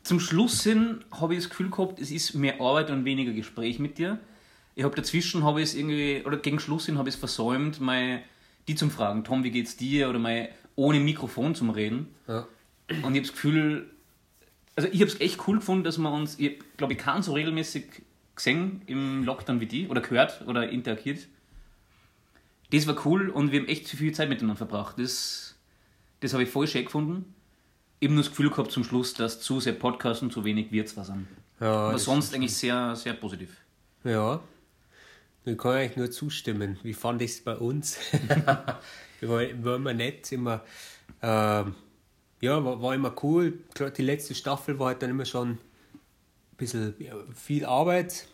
[0.04, 3.80] zum Schluss hin habe ich das Gefühl gehabt, es ist mehr Arbeit und weniger Gespräch
[3.80, 4.20] mit dir.
[4.76, 7.80] Ich habe dazwischen habe ich es irgendwie, oder gegen Schluss hin habe ich es versäumt,
[7.80, 8.22] mal
[8.68, 10.10] die zum Fragen, Tom, wie geht's dir?
[10.10, 12.08] Oder mal ohne Mikrofon zum Reden.
[12.28, 12.48] ja.
[12.90, 13.90] Und ich habe das Gefühl,
[14.76, 17.34] also ich habe es echt cool gefunden, dass wir uns, ich glaube, ich kann so
[17.34, 18.02] regelmäßig
[18.36, 21.28] gesehen im Lockdown wie die, oder gehört oder interagiert.
[22.72, 25.00] Das war cool und wir haben echt viel Zeit miteinander verbracht.
[25.00, 25.56] Das,
[26.20, 27.34] das habe ich voll schön gefunden.
[28.02, 30.86] Eben nur das Gefühl gehabt zum Schluss, dass zu sehr Podcast und zu wenig wir
[30.86, 31.28] zwar sind.
[31.60, 33.58] ja Aber sonst eigentlich sehr, sehr positiv.
[34.04, 34.40] Ja.
[35.46, 36.78] Ich kann eigentlich nur zustimmen.
[36.84, 37.98] Wie fand ich es bei uns?
[39.22, 40.64] war, immer nett, immer.
[41.22, 41.76] Ähm,
[42.42, 43.60] ja, war, war immer cool.
[43.98, 45.58] Die letzte Staffel war halt dann immer schon ein
[46.58, 46.94] bisschen
[47.36, 48.28] viel Arbeit.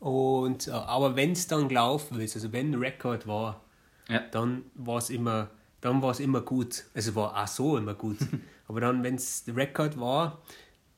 [0.00, 3.62] Und, äh, aber wenn es dann gelaufen ist, also wenn Rekord war,
[4.08, 4.20] Ja.
[4.30, 5.48] dann war es immer,
[5.80, 6.84] dann war es immer gut.
[6.94, 8.18] Also war auch so immer gut.
[8.68, 10.40] aber dann, wenn es der Rekord war,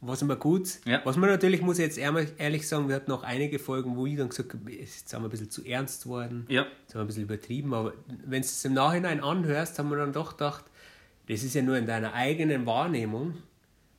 [0.03, 0.79] war es immer gut.
[0.87, 1.01] Ja.
[1.05, 4.07] Was man natürlich, muss ich jetzt ehrlich ehrlich sagen, wir hatten noch einige Folgen, wo
[4.07, 6.47] ich dann gesagt habe, jetzt sind wir ein bisschen zu ernst worden.
[6.49, 6.63] Ja.
[6.83, 9.99] Jetzt haben wir ein bisschen übertrieben, aber wenn du es im Nachhinein anhörst, haben wir
[9.99, 10.65] dann doch gedacht,
[11.29, 13.35] das ist ja nur in deiner eigenen Wahrnehmung.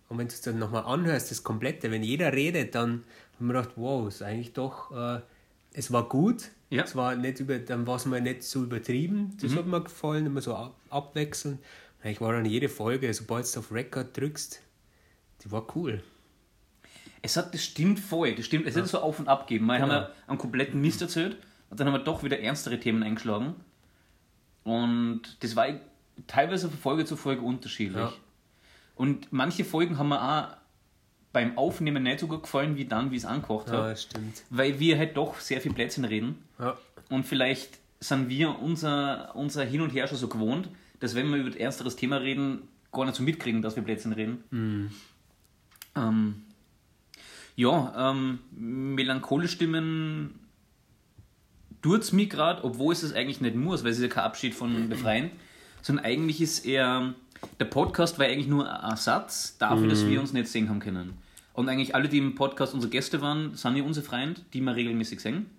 [0.10, 3.04] Und wenn du es dann nochmal anhörst, das Komplette, wenn jeder redet, dann
[3.42, 5.22] haben wir gedacht, wow, ist eigentlich doch, äh,
[5.74, 6.50] es war gut.
[6.70, 6.84] Ja.
[6.84, 9.18] Es war nicht über, dann war es mal nicht so übertrieben.
[9.18, 9.38] Mhm.
[9.42, 11.60] Das hat mir gefallen, immer so ab, abwechselnd.
[12.04, 14.62] Eigentlich war dann jede Folge, sobald du auf Record drückst,
[15.44, 16.02] die war cool.
[17.22, 19.66] Es hat, das stimmt voll, das stimmt, es hat so auf und ab gegeben.
[19.66, 20.02] Mal haben Genau.
[20.02, 21.38] wir einen kompletten Mist erzählt
[21.70, 23.56] und dann haben wir doch wieder ernstere Themen eingeschlagen.
[24.64, 25.68] Und das war
[26.28, 27.98] teilweise von Folge zu Folge unterschiedlich.
[27.98, 28.14] Ja.
[28.96, 30.58] Und manche Folgen haben mir auch
[31.34, 34.44] beim Aufnehmen nicht so gut gefallen, wie dann, wie es angekocht Ja, das stimmt.
[34.50, 36.44] Weil wir halt doch sehr viel Plätzchen reden.
[36.60, 36.78] Ja.
[37.10, 40.70] Und vielleicht sind wir unser, unser Hin und Her schon so gewohnt,
[41.00, 44.14] dass wenn wir über ein ernsteres Thema reden, gar nicht so mitkriegen, dass wir Plätzchen
[44.14, 44.44] reden.
[45.96, 46.44] Ähm,
[47.56, 50.40] ja, ähm, melancholisch stimmen
[51.82, 54.24] tut es mir gerade, obwohl es es eigentlich nicht muss, weil es ist ja kein
[54.24, 55.32] Abschied von Befreien,
[55.82, 57.14] sondern eigentlich ist eher,
[57.60, 61.18] der Podcast war eigentlich nur ein Ersatz dafür, dass wir uns nicht sehen haben können.
[61.54, 64.76] Und eigentlich alle, die im Podcast unsere Gäste waren, sind ja unsere Freunde, die wir
[64.76, 65.50] regelmäßig sehen.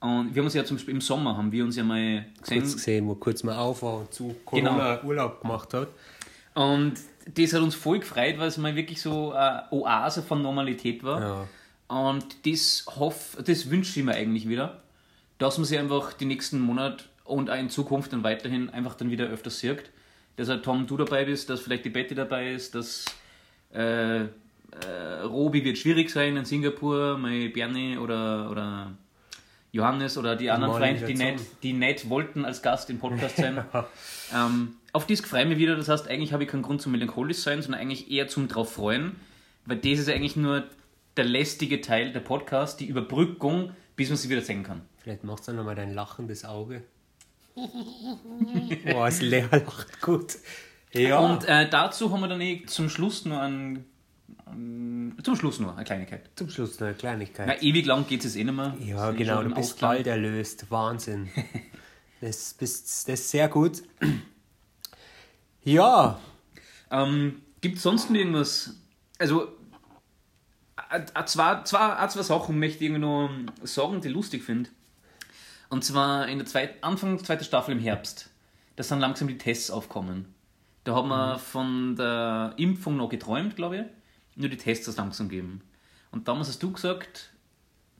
[0.00, 2.60] Und wir haben uns ja zum Beispiel im Sommer, haben wir uns ja mal gesehen.
[2.60, 5.88] Kurz gesehen, wo kurz mal auf war und zu Corona Urlaub gemacht hat.
[6.54, 6.94] Und
[7.34, 11.20] das hat uns voll gefreut, weil es mal wirklich so eine Oase von Normalität war.
[11.20, 11.48] Ja.
[11.88, 14.82] Und das, hoff, das wünsche ich mir eigentlich wieder,
[15.38, 19.10] dass man sich einfach die nächsten Monate und auch in Zukunft dann weiterhin einfach dann
[19.10, 19.90] wieder öfters sieht.
[20.38, 23.04] Dass halt Tom, du dabei bist, dass vielleicht die Betty dabei ist, dass
[23.74, 24.28] äh, äh,
[25.24, 28.92] Robi wird schwierig sein in Singapur, mein Bernie oder, oder
[29.72, 33.64] Johannes oder die anderen Freunde, die nicht, die nicht wollten als Gast im Podcast sein.
[34.34, 35.74] ähm, auf das freue ich mich wieder.
[35.74, 38.72] Das heißt, eigentlich habe ich keinen Grund zum melancholisch sein, sondern eigentlich eher zum drauf
[38.72, 39.16] freuen,
[39.66, 40.64] Weil das ist eigentlich nur
[41.16, 44.82] der lästige Teil der Podcast, die Überbrückung, bis man sie wieder sehen kann.
[44.98, 46.84] Vielleicht machst du nochmal dein lachendes Auge.
[48.92, 50.36] Boah, das Lea lacht gut.
[50.92, 51.18] Ja.
[51.18, 53.84] Und äh, dazu haben wir dann eh zum Schluss nur ein,
[55.22, 56.30] zum Schluss nur eine Kleinigkeit.
[56.34, 57.46] zum Schluss noch eine Kleinigkeit.
[57.46, 58.74] Na, ewig lang geht es eh nicht mehr.
[58.80, 59.90] Ja, ist genau, du bist Ausklang.
[59.96, 60.70] bald erlöst.
[60.70, 61.28] Wahnsinn.
[62.20, 63.82] Das, bist, das ist sehr gut.
[65.62, 66.18] Ja,
[66.90, 68.74] Ähm, Gibt es sonst noch irgendwas?
[69.18, 69.48] Also,
[70.90, 73.30] äh, äh, zwei, zwei, zwei Sachen möchte ich irgendwie noch
[73.62, 74.70] sagen, die ich lustig finde.
[75.70, 78.30] Und zwar in der zweit, Anfang der zweiten Staffel im Herbst.
[78.76, 80.34] Da sind langsam die Tests aufgekommen.
[80.84, 83.82] Da haben wir von der Impfung noch geträumt, glaube ich.
[84.36, 85.62] Nur die Tests das langsam geben.
[86.10, 87.32] Und damals hast du gesagt,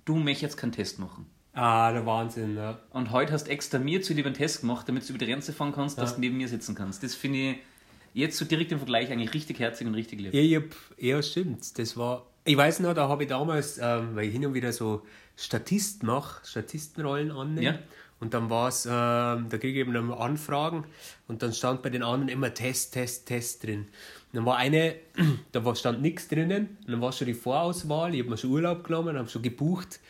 [0.04, 1.26] du möchtest jetzt keinen Test machen.
[1.52, 2.56] ah, der Wahnsinn.
[2.56, 2.78] Ja.
[2.90, 5.52] Und heute hast extra mir zu lieber einen Test gemacht, damit du über die Grenze
[5.52, 7.02] fahren kannst, dass du neben mir sitzen kannst.
[7.02, 7.56] Das finde ich
[8.14, 10.32] jetzt so direkt im Vergleich eigentlich richtig herzig und richtig lieb.
[10.32, 10.64] Ja, hab,
[10.96, 11.78] ja, stimmt.
[11.78, 12.24] Das war.
[12.48, 15.02] Ich weiß noch, da habe ich damals, ähm, weil ich hin und wieder so
[15.36, 17.62] Statist mache, Statistenrollen annehme.
[17.62, 17.78] Ja.
[18.20, 18.90] Und dann war es, ähm,
[19.50, 20.84] da kriege ich eben dann Anfragen
[21.28, 23.80] und dann stand bei den anderen immer Test, Test, Test drin.
[23.80, 23.88] Und
[24.32, 24.94] dann war eine,
[25.52, 28.50] da war, stand nichts drinnen und dann war schon die Vorauswahl, ich habe mir schon
[28.50, 30.00] Urlaub genommen, habe schon gebucht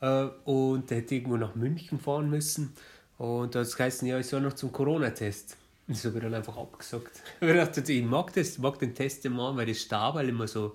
[0.00, 2.72] äh, und da hätte ich irgendwo nach München fahren müssen
[3.18, 5.58] und da hat es geheißen, ja, ich soll noch zum Corona-Test.
[5.88, 7.20] Das habe ich dann einfach abgesagt.
[7.40, 10.74] Ich gedacht, ich mag das, ich mag den Test immer, weil das Stabal immer so,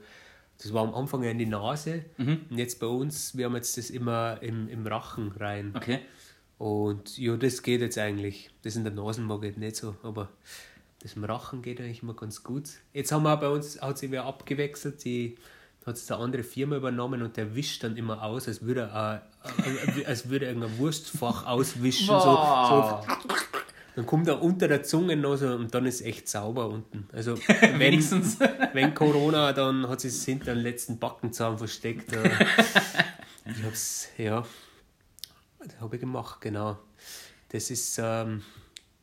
[0.62, 2.06] das war am Anfang ja in die Nase
[2.50, 5.74] und jetzt bei uns, wir haben jetzt das immer im, im Rachen rein.
[5.76, 6.00] Okay.
[6.60, 8.52] Und ja, das geht jetzt eigentlich.
[8.62, 10.30] Das in der Nase mag ich nicht so, aber
[11.02, 12.70] das im Rachen geht eigentlich immer ganz gut.
[12.94, 15.38] Jetzt haben wir bei uns, hat sich wer abgewechselt, die
[15.84, 19.28] hat es eine andere Firma übernommen und der wischt dann immer aus, als würde er,
[19.66, 22.06] äh, als würde er irgendein Wurstfach auswischen.
[22.06, 23.02] So, so.
[23.96, 27.08] Dann kommt er unter der Zunge noch so und dann ist echt sauber unten.
[27.12, 28.38] Also wenn, Wenigstens.
[28.74, 32.14] wenn Corona, dann hat es hinter den letzten Backenzahn versteckt.
[32.14, 32.30] äh.
[33.44, 34.46] Ich hab's, ja,
[35.66, 36.78] das habe ich gemacht, genau.
[37.50, 38.44] Das ist, ähm,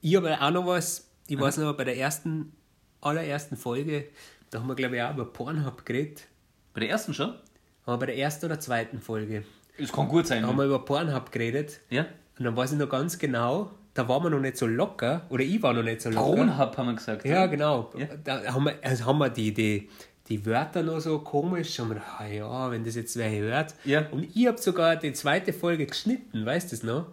[0.01, 2.53] ich habe auch noch was, ich weiß noch, bei der ersten,
[3.01, 4.07] allerersten Folge,
[4.51, 6.28] da haben wir glaube ich auch über Pornhub geredet.
[6.72, 7.30] Bei der ersten schon?
[7.30, 7.41] Haben
[7.86, 9.45] wir bei der ersten oder zweiten Folge.
[9.76, 10.43] Es kann gut sein.
[10.43, 11.80] Da haben wir über Pornhub geredet.
[11.91, 12.07] ja?
[12.39, 15.43] Und dann weiß ich noch ganz genau, da waren wir noch nicht so locker, oder
[15.43, 16.37] ich war noch nicht so locker.
[16.37, 17.25] Pornhub haben wir gesagt.
[17.25, 17.91] Ja, genau.
[17.97, 18.07] Ja.
[18.23, 19.89] Da haben wir, also haben wir die, die,
[20.29, 21.79] die Wörter noch so komisch.
[21.81, 23.75] Und wir ah ja, wenn das jetzt wer hört.
[23.85, 24.07] Ja.
[24.11, 27.07] Und ich habe sogar die zweite Folge geschnitten, weißt du das noch?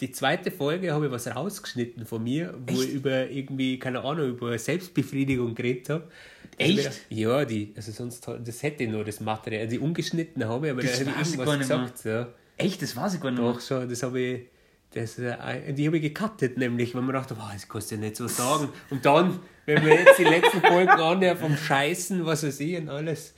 [0.00, 2.88] Die zweite Folge habe ich was rausgeschnitten von mir, wo Echt?
[2.88, 6.08] ich über irgendwie, keine Ahnung, über Selbstbefriedigung geredet habe.
[6.56, 7.02] Echt?
[7.10, 9.66] Ja, die, also sonst, das hätte ich noch, das Material.
[9.66, 12.04] Die ungeschnitten habe ich, aber Das da hätte ich irgendwas gesagt.
[12.04, 12.28] Ja.
[12.56, 12.80] Echt?
[12.80, 13.42] Das weiß ich gar nicht.
[13.42, 14.40] Doch, schon, das habe ich.
[14.92, 18.00] Das, äh, die habe ich gecuttet, nämlich, weil man dachte, wow, das kannst du ja
[18.00, 18.70] nicht so sagen.
[18.90, 22.88] Und dann, wenn wir jetzt die letzten Folgen anhören vom Scheißen, was weiß ich und
[22.88, 23.34] alles.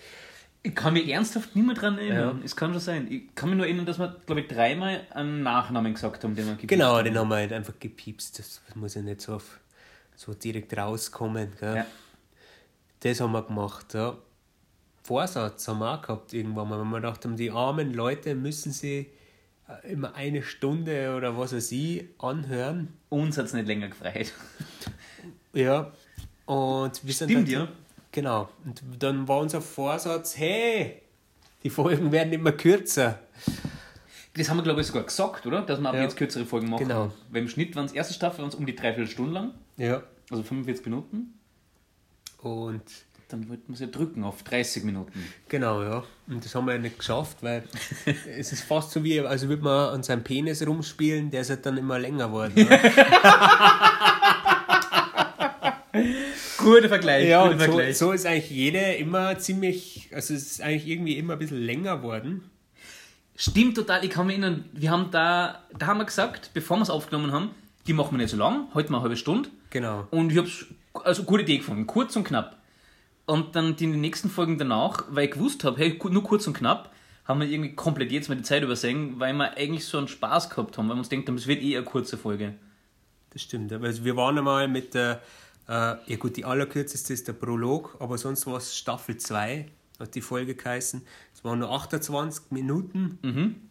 [0.62, 2.38] Ich kann mich ernsthaft nicht mehr dran erinnern.
[2.38, 2.44] Ja.
[2.44, 3.06] Es kann schon sein.
[3.10, 6.46] Ich kann mich nur erinnern, dass wir, glaube ich, dreimal einen Nachnamen gesagt haben, den
[6.46, 7.04] wir gepiept Genau, haben.
[7.04, 8.38] den haben wir halt einfach gepiepst.
[8.38, 9.58] Das muss ja nicht so, auf,
[10.14, 11.52] so direkt rauskommen.
[11.58, 11.76] Gell?
[11.78, 11.86] Ja.
[13.00, 14.16] Das haben wir gemacht, ja.
[15.02, 18.70] Vorsatz haben wir auch gehabt irgendwann mal, wenn wir gedacht haben, die armen Leute müssen
[18.70, 19.10] sie
[19.88, 22.88] immer eine Stunde oder was weiß ich anhören.
[23.08, 24.32] Uns hat es nicht länger gefreut.
[25.52, 25.92] Ja.
[26.46, 27.68] Und wir sind Stimmt, dann, ja.
[28.10, 28.48] Genau.
[28.64, 31.02] Und dann war unser Vorsatz, hey,
[31.62, 33.18] die Folgen werden immer kürzer.
[34.34, 35.62] Das haben wir, glaube ich, sogar gesagt, oder?
[35.62, 36.02] Dass wir ab Ja.
[36.02, 36.88] jetzt kürzere Folgen machen.
[36.88, 37.12] Genau.
[37.30, 39.54] Weil im Schnitt waren es erste Staffel waren's um die dreiviertel Stunde lang.
[39.76, 40.02] Ja.
[40.30, 41.38] Also 45 Minuten.
[42.38, 42.82] Und
[43.32, 45.24] Dann wollten wir sie drücken auf 30 Minuten.
[45.48, 46.04] genau, ja.
[46.28, 47.62] Und das haben wir ja nicht geschafft, weil
[48.38, 51.64] es ist fast so wie, also würde man an seinem Penis rumspielen, der ist halt
[51.64, 52.52] dann immer länger geworden.
[52.56, 52.68] Ne?
[56.58, 57.98] Guter Vergleich, ja, guter und so, Vergleich.
[57.98, 61.96] so ist eigentlich jede immer ziemlich, also es ist eigentlich irgendwie immer ein bisschen länger
[61.96, 62.50] geworden.
[63.34, 66.82] Stimmt total, ich kann mich erinnern, wir haben da, da haben wir gesagt, bevor wir
[66.82, 67.50] es aufgenommen haben,
[67.86, 69.48] die machen wir nicht so lang, heute mal eine halbe Stunde.
[69.70, 70.06] Genau.
[70.10, 72.61] Und ich hab's, also gute Idee gefunden, kurz und knapp.
[73.32, 76.92] Und dann die nächsten Folgen danach, weil ich gewusst habe, hey, nur kurz und knapp,
[77.24, 80.50] haben wir irgendwie komplett jetzt mal die Zeit übersehen, weil wir eigentlich so einen Spaß
[80.50, 82.52] gehabt haben, weil wir uns denkt haben, es wird eh eine kurze Folge.
[83.30, 83.72] Das stimmt.
[83.72, 85.22] Also wir waren einmal mit der,
[85.66, 89.64] äh, ja gut, die allerkürzeste ist der Prolog, aber sonst war es Staffel 2,
[89.98, 91.00] hat die Folge geheißen.
[91.42, 93.18] Es waren nur 28 Minuten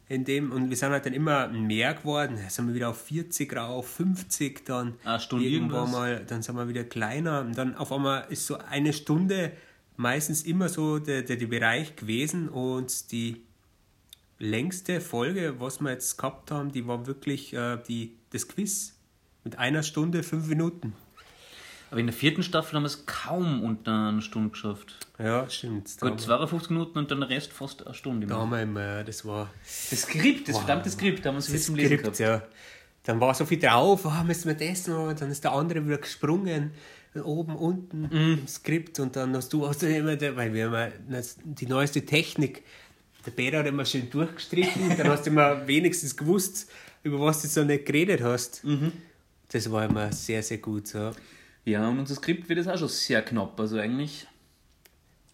[0.10, 2.36] in dem und wir sind halt dann immer mehr geworden.
[2.36, 4.96] Dann sind wir wieder auf 40 rauf, 50 dann.
[5.06, 8.58] Eine Stunde irgendwann mal, dann sind wir wieder kleiner und dann auf einmal ist so
[8.58, 9.54] eine Stunde
[9.96, 13.42] meistens immer so der, der, der Bereich gewesen und die
[14.38, 18.98] längste Folge, was wir jetzt gehabt haben, die war wirklich äh, die, das Quiz
[19.44, 20.94] mit einer Stunde, fünf Minuten.
[21.92, 24.96] Aber in der vierten Staffel haben wir es kaum unter einer Stunde geschafft.
[25.20, 25.90] Ja, stimmt.
[26.00, 28.26] Gut, 52 Minuten und dann der Rest fast eine Stunde.
[28.28, 29.50] da haben wir immer, das war
[29.90, 32.20] Das Skript, das verdammte Skript, da haben wir das zum Lesen Skript, gehabt.
[32.20, 32.42] ja.
[33.04, 35.86] Dann war so viel drauf, ah, müssen wir das noch, und dann ist der andere
[35.86, 36.72] wieder gesprungen,
[37.26, 38.40] oben, unten Mhm.
[38.42, 42.06] im Skript und dann hast du, hast du immer, weil wir immer das- die neueste
[42.06, 42.64] Technik,
[43.26, 46.72] der Peter hat immer schön durchgestrichen, dann hast du immer wenigstens gewusst,
[47.04, 48.64] über was du so nicht geredet hast.
[48.64, 48.94] Mhm.
[49.52, 50.88] Das war immer sehr, sehr gut.
[50.88, 51.12] So.
[51.66, 53.60] Ja, und unser Skript wird jetzt auch schon sehr knapp.
[53.60, 54.28] Also eigentlich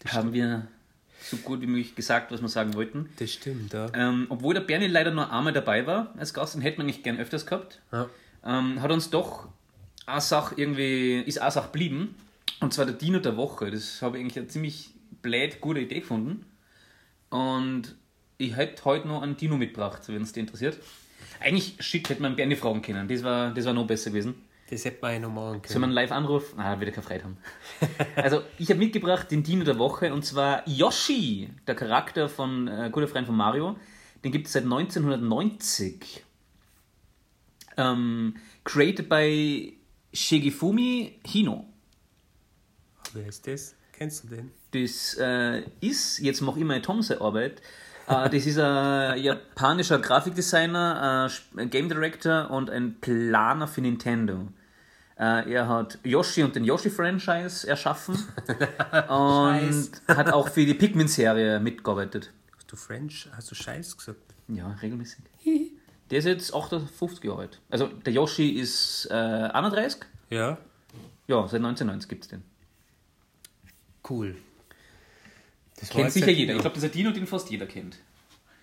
[0.06, 0.68] haben wir
[1.22, 3.08] so gut wie möglich gesagt, was wir sagen wollten.
[3.18, 3.90] Das stimmt, ja.
[3.94, 7.02] Ähm, obwohl der Bernie leider nur einmal dabei war als Gast und hätten wir nicht
[7.02, 8.08] gern öfters gehabt, ja.
[8.44, 9.48] ähm, hat uns doch
[10.06, 12.14] eine Sache irgendwie, ist eine Sache blieben.
[12.60, 13.70] Und zwar der Dino der Woche.
[13.70, 14.90] Das habe ich eigentlich eine ziemlich
[15.22, 16.44] blöd gute Idee gefunden.
[17.30, 17.94] Und
[18.38, 20.78] ich hätte heute noch einen Dino mitgebracht, wenn es dich interessiert.
[21.40, 23.06] Eigentlich, shit, hätte man Bernie fragen können.
[23.06, 24.34] Das war, das war noch besser gewesen.
[24.70, 25.80] Das hätte man ja noch machen Soll können.
[25.80, 26.54] man einen Live-Anruf?
[26.58, 27.38] Ah, wird er keine Freude haben.
[28.16, 32.90] Also, ich habe mitgebracht den Dino der Woche und zwar Yoshi, der Charakter von äh,
[32.92, 33.76] guter Freund von Mario.
[34.24, 36.24] Den gibt es seit 1990.
[37.76, 39.78] Ähm, created by
[40.12, 41.64] Shigefumi Hino.
[43.14, 43.74] Wer ist das?
[43.92, 44.50] Kennst du den?
[44.72, 47.62] Das äh, ist, jetzt mache ich meine Tomse-Arbeit,
[48.08, 54.48] äh, das ist ein japanischer Grafikdesigner, äh, ein Game Director und ein Planer für Nintendo.
[55.18, 58.14] Äh, er hat Yoshi und den Yoshi-Franchise erschaffen
[59.08, 62.30] und hat auch für die Pikmin-Serie mitgearbeitet.
[62.56, 63.28] Hast du French?
[63.36, 64.20] Hast du Scheiß gesagt?
[64.46, 65.24] Ja, regelmäßig.
[66.10, 67.60] Der ist jetzt 58 Jahre alt.
[67.68, 70.00] Also der Yoshi ist äh, 31.
[70.30, 70.56] Ja.
[71.26, 72.42] Ja, seit 1990 gibt es den.
[74.08, 74.36] Cool.
[75.78, 76.54] Das Kennt sicher der jeder.
[76.54, 77.98] Ich glaube, das ist ein Dino, den fast jeder kennt.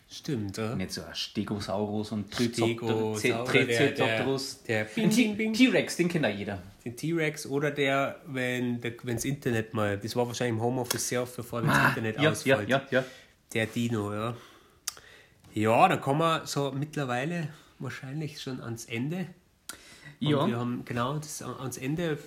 [0.07, 0.75] Stimmt, ja.
[0.75, 4.61] Nicht so ein Stegosaurus und der- Triceratops.
[4.63, 4.87] der-.
[4.93, 6.61] T-Rex, den kennt auch jeder.
[6.85, 11.35] Den T-Rex oder der, wenn wenn's Internet mal, das war wahrscheinlich im Homeoffice sehr oft
[11.35, 12.69] bevor das Internet Ah, ja, ja, ausfällt.
[12.69, 13.03] ja, ja.
[13.53, 14.37] Der Dino, ja.
[15.53, 17.49] Ja, dann kommen wir so mittlerweile
[17.79, 19.27] wahrscheinlich schon ans Ende.
[20.21, 20.47] Und Ja.
[20.47, 22.19] wir haben genau das, ans Ende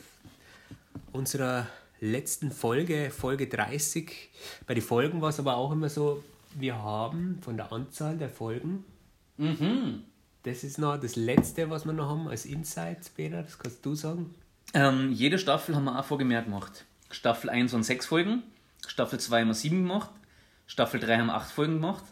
[1.13, 1.67] unserer
[2.01, 4.31] letzten Folge, Folge 30.
[4.67, 6.23] Bei den Folgen war es aber auch immer so,
[6.55, 8.85] wir haben von der Anzahl der Folgen,
[9.37, 10.03] Mhm.
[10.43, 13.95] das ist noch das letzte, was wir noch haben als Insight, Peter, das kannst du
[13.95, 14.35] sagen.
[14.75, 16.85] Ähm, jede Staffel haben wir Folge mehr gemacht.
[17.11, 18.43] Staffel 1 waren 6 Folgen,
[18.87, 20.11] Staffel 2 haben wir 7 gemacht,
[20.67, 22.05] Staffel 3 haben wir 8 Folgen gemacht.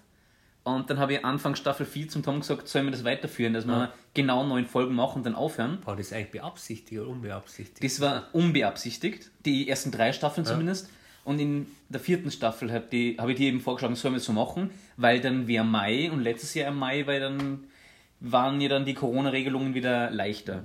[0.63, 3.67] Und dann habe ich Anfang Staffel 4 zum Tom gesagt, sollen wir das weiterführen, dass
[3.67, 5.79] wir genau 9 Folgen machen und dann aufhören.
[5.85, 7.85] War das eigentlich beabsichtigt oder unbeabsichtigt?
[7.85, 10.91] Das war unbeabsichtigt, die ersten drei Staffeln zumindest.
[11.27, 14.33] Und in der vierten Staffel habe die, hab ich dir eben vorgeschlagen, sollen wir so
[14.33, 17.65] machen, weil dann wäre Mai und letztes Jahr im Mai, weil dann
[18.21, 20.63] waren ja dann die Corona-Regelungen wieder leichter.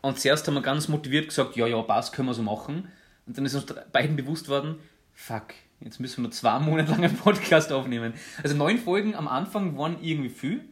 [0.00, 2.88] Und zuerst haben wir ganz motiviert gesagt, ja, ja, passt, können wir so machen.
[3.26, 4.76] Und dann ist uns beiden bewusst worden,
[5.12, 8.14] fuck, jetzt müssen wir zwei Monate lang einen Podcast aufnehmen.
[8.42, 10.64] Also neun Folgen am Anfang waren irgendwie viel.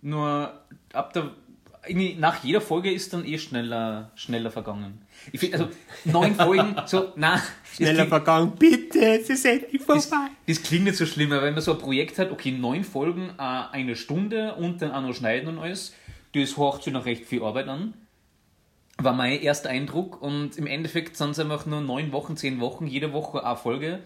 [0.00, 0.62] Nur
[0.92, 1.32] ab der
[1.86, 5.02] irgendwie nach jeder Folge ist dann eh schneller, schneller vergangen.
[5.32, 5.70] Ich finde, also
[6.04, 10.28] neun Folgen, so, na, das Schneller klingt, vergangen, bitte, es ist endlich das, vorbei.
[10.46, 13.30] das klingt nicht so schlimm, aber wenn man so ein Projekt hat, okay, neun Folgen,
[13.36, 15.92] äh, eine Stunde und dann auch noch schneiden und alles,
[16.34, 17.94] das horcht sich noch recht viel Arbeit an.
[18.98, 22.86] War mein erster Eindruck und im Endeffekt sind es einfach nur neun Wochen, zehn Wochen,
[22.86, 23.98] jede Woche eine Folge.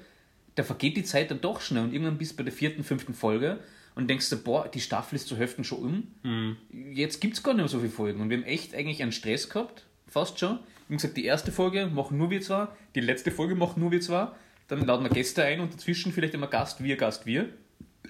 [0.54, 3.12] Da vergeht die Zeit dann doch schnell und irgendwann bist du bei der vierten, fünften
[3.12, 3.58] Folge
[3.97, 6.57] und denkst du, boah, die Staffel ist zur Hälfte schon um.
[6.92, 9.11] Jetzt gibt es gar nicht mehr so viele Folgen und wir haben echt eigentlich einen
[9.11, 10.61] Stress gehabt, fast schon.
[10.88, 14.01] Wie gesagt, die erste Folge machen nur wir zwei, die letzte Folge machen nur wir
[14.01, 14.28] zwei,
[14.68, 17.49] dann laden wir Gäste ein und dazwischen vielleicht immer Gast, wir, Gast, wir.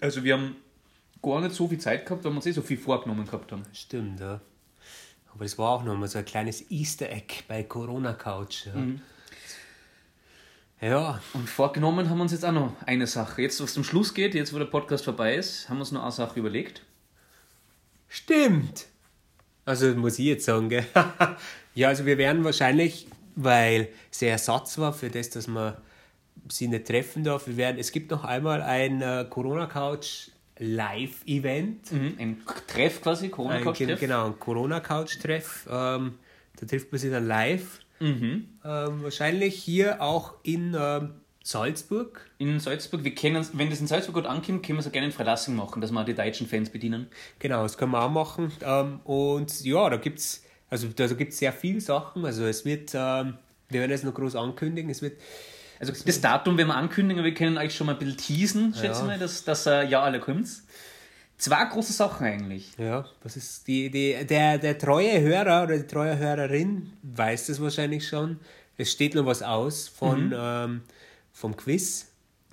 [0.00, 0.56] Also wir haben
[1.22, 3.62] gar nicht so viel Zeit gehabt, weil wir uns eh so viel vorgenommen gehabt haben.
[3.72, 4.40] Stimmt, ja.
[5.32, 8.66] Aber es war auch noch mal so ein kleines Easter Egg bei Corona Couch.
[8.66, 8.74] Ja.
[8.74, 9.00] Mhm.
[10.80, 13.42] Ja, Und vorgenommen haben wir uns jetzt auch noch eine Sache.
[13.42, 16.02] Jetzt, was zum Schluss geht, jetzt wo der Podcast vorbei ist, haben wir uns noch
[16.02, 16.82] eine Sache überlegt.
[18.08, 18.86] stimmt.
[19.64, 20.86] Also muss ich jetzt sagen, gell?
[21.74, 25.76] ja, also wir werden wahrscheinlich, weil es der Ersatz war für das, dass man
[26.48, 31.92] sie nicht treffen darf, wir werden, es gibt noch einmal ein äh, Corona Couch Live-Event.
[31.92, 34.00] Ein Treff quasi, Corona-Couch-Treff.
[34.00, 35.68] genau, ein Corona-Couch-Treff.
[35.70, 36.14] Ähm,
[36.58, 37.80] da trifft man sich dann live.
[38.00, 38.48] Mhm.
[38.64, 42.28] Ähm, wahrscheinlich hier auch in ähm, Salzburg.
[42.38, 45.06] In Salzburg, wir kennen, wenn das in Salzburg gut ankommt, können wir es auch gerne
[45.06, 47.06] in Freilassing machen, dass wir auch die deutschen Fans bedienen.
[47.38, 48.52] Genau, das können wir auch machen.
[48.62, 52.24] Ähm, und ja, da gibt es also, da gibt's sehr viele Sachen.
[52.24, 53.34] Also es wird, ähm,
[53.68, 55.20] wir werden es noch groß ankündigen, es wird
[55.78, 59.00] Also das Datum werden wir ankündigen, wir können euch schon mal ein bisschen teasen, schätze
[59.00, 59.06] Ja.
[59.06, 60.48] mal, dass, dass äh, ja alle kommt.
[61.38, 62.72] Zwei große Sachen eigentlich.
[62.78, 67.60] Ja, was ist die, die, der, der treue Hörer oder die treue Hörerin weiß das
[67.60, 68.38] wahrscheinlich schon.
[68.78, 70.82] Es steht noch was aus von, ähm,
[71.32, 72.06] vom Quiz.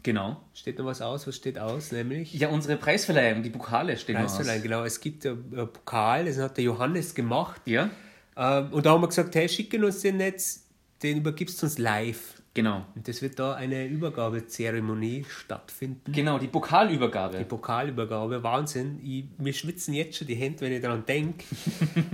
[0.04, 0.42] Genau.
[0.54, 1.26] Steht noch was aus?
[1.28, 1.94] Was steht aus?
[1.94, 4.36] Nämlich Ja, unsere Preisverleihung, die Pokale stehen noch aus.
[4.36, 4.64] Preisverleihung.
[4.64, 7.62] Genau, es gibt einen einen Pokal, das hat der Johannes gemacht.
[7.66, 7.90] Ja,
[8.36, 10.66] Ähm, und da haben wir gesagt, hey, schicken uns den jetzt,
[11.04, 12.42] den übergibst du uns live.
[12.54, 12.86] Genau.
[12.96, 16.12] Und das wird da eine Übergabezeremonie stattfinden.
[16.12, 17.38] Genau, die Pokalübergabe.
[17.38, 19.00] Die Pokalübergabe, Wahnsinn.
[19.04, 21.46] Ich, mir schwitzen jetzt schon die Hände, wenn ich daran denke.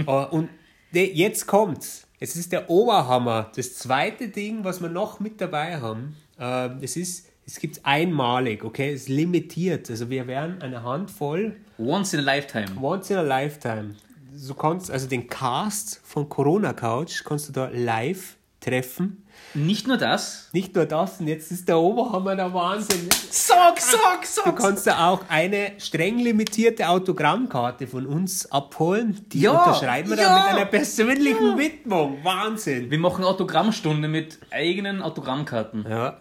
[0.32, 0.50] und
[0.94, 2.08] de, jetzt kommt's.
[2.20, 3.52] Es ist der Oberhammer.
[3.56, 8.64] Das zweite Ding, was wir noch mit dabei haben, äh, das ist, es gibt einmalig,
[8.64, 8.94] okay?
[8.94, 9.90] Es ist limitiert.
[9.90, 12.68] Also wir werden eine Handvoll Once in a lifetime.
[12.82, 13.96] Once in a Lifetime.
[14.34, 19.26] Du kannst also den Cast von Corona Couch kannst du da live treffen.
[19.54, 20.50] Nicht nur das.
[20.54, 23.06] Nicht nur das, und jetzt ist der Oberhammer der Wahnsinn.
[23.06, 23.10] ne?
[23.32, 24.56] Sag, sag, Du sag.
[24.58, 29.26] kannst da auch eine streng limitierte Autogrammkarte von uns abholen.
[29.32, 32.24] Die Ja, unterschreiben wir ja, dann mit einer persönlichen Widmung.
[32.24, 32.92] Wahnsinn.
[32.92, 35.86] Wir machen Autogrammstunde mit eigenen Autogrammkarten.
[35.90, 36.18] Ja.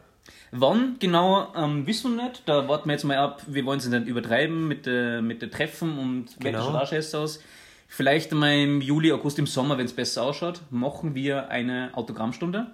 [0.51, 2.43] Wann genau, ähm, wissen wir nicht.
[2.47, 3.43] Da warten wir jetzt mal ab.
[3.47, 6.87] Wir wollen es nicht übertreiben mit der mit der Treffen und Genau.
[6.87, 7.41] scheiße aus.
[7.89, 12.67] Vielleicht mal im Juli, August, im Sommer, wenn es besser ausschaut, machen wir eine Autogrammstunde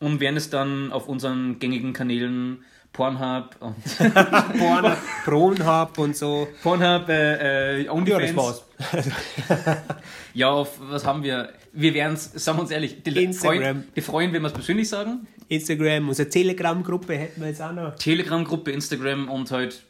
[0.00, 3.76] und werden es dann auf unseren gängigen Kanälen Pornhub und
[4.58, 6.48] Porn, Pornhub und so.
[6.62, 8.20] Pornhub, äh, äh, OnlyFans.
[8.20, 9.78] Ja, das war's.
[10.34, 11.52] Ja, auf was haben wir?
[11.72, 13.60] Wir werden es, sagen wir uns ehrlich, die, Instagram.
[13.60, 15.26] Freuen, die freuen, wenn wir es persönlich sagen.
[15.48, 17.94] Instagram, unsere Telegram-Gruppe hätten wir jetzt auch noch.
[17.96, 19.82] Telegram-Gruppe, Instagram und halt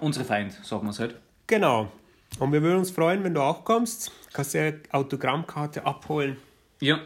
[0.00, 1.16] unsere Feind, sagen wir es halt.
[1.46, 1.90] Genau.
[2.38, 4.10] Und wir würden uns freuen, wenn du auch kommst.
[4.32, 6.36] Kannst dir eine Autogrammkarte abholen.
[6.80, 7.00] Ja.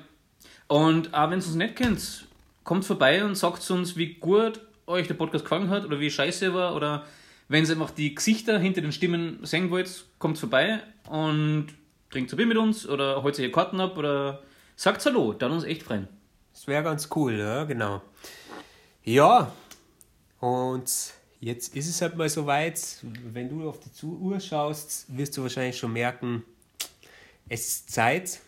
[0.67, 2.27] Und auch wenn ihr uns nicht kennt,
[2.65, 6.47] kommt vorbei und sagt uns, wie gut euch der Podcast gefallen hat oder wie scheiße
[6.47, 7.05] er war oder
[7.49, 11.69] wenn ihr einfach die Gesichter hinter den Stimmen sehen wollt, kommt vorbei und
[12.11, 14.43] trinkt ein Bier mit uns oder holt euch Karten ab oder
[14.77, 16.09] sagt Hallo, dann uns echt freuen.
[16.53, 18.03] Das wäre ganz cool, ja, genau.
[19.05, 19.53] Ja,
[20.41, 20.91] und
[21.41, 22.81] jetzt ist es halt mal soweit.
[23.03, 26.45] Wenn du auf die Uhr schaust, wirst du wahrscheinlich schon merken,
[27.49, 28.41] es ist Zeit.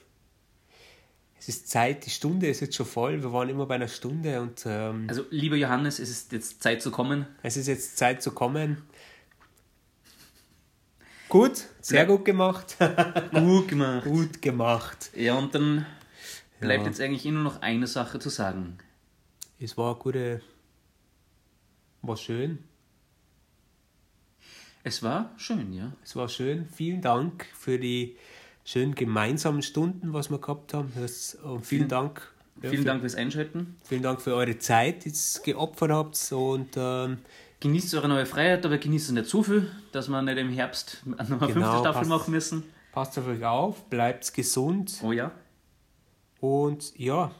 [1.38, 3.22] Es ist Zeit, die Stunde ist jetzt schon voll.
[3.22, 6.82] Wir waren immer bei einer Stunde und ähm, Also, lieber Johannes, es ist jetzt Zeit
[6.82, 7.26] zu kommen.
[7.42, 8.82] es ist jetzt Zeit zu kommen.
[11.30, 12.76] Gut, sehr gut gemacht.
[13.32, 14.04] Gut gemacht.
[14.04, 15.10] gut gemacht.
[15.14, 15.86] Ja, und dann
[16.58, 16.88] bleibt Ja.
[16.88, 18.78] jetzt eigentlich eh nur noch eine Sache zu sagen.
[19.60, 20.42] Es war eine gute,
[22.02, 22.58] war schön.
[24.82, 25.92] Es war schön, ja.
[26.02, 26.66] Es war schön.
[26.72, 28.16] Vielen Dank für die
[28.64, 30.92] schönen gemeinsamen Stunden, was wir gehabt haben.
[30.98, 32.22] Das, und vielen Dank.
[32.62, 33.76] ja, Vielen Dank fürs Einschalten.
[33.84, 36.32] Vielen Dank für eure Zeit, die ihr geopfert habt.
[36.32, 37.18] Und ähm,
[37.60, 41.02] Genießt eure neue Freiheit, aber genießt es nicht zu viel, dass wir nicht im Herbst
[41.04, 42.08] nochmal fünfte Genau, Staffel passt.
[42.08, 42.62] machen müssen.
[42.92, 44.98] passt auf euch auf, bleibt gesund.
[45.02, 45.30] Oh ja.
[46.40, 47.32] Und ja,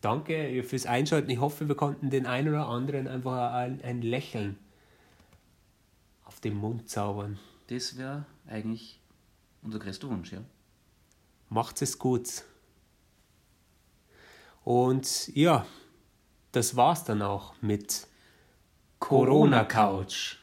[0.00, 1.30] danke fürs Einschalten.
[1.30, 4.58] Ich hoffe, wir konnten den einen oder anderen einfach ein, ein Lächeln
[6.38, 7.36] auf den Mund zaubern.
[7.66, 9.00] Das wäre eigentlich
[9.60, 10.38] unser größter Wunsch, ja.
[11.48, 12.44] Macht es gut.
[14.62, 15.66] Und ja,
[16.52, 18.06] das war's dann auch mit
[19.00, 20.36] Corona Couch.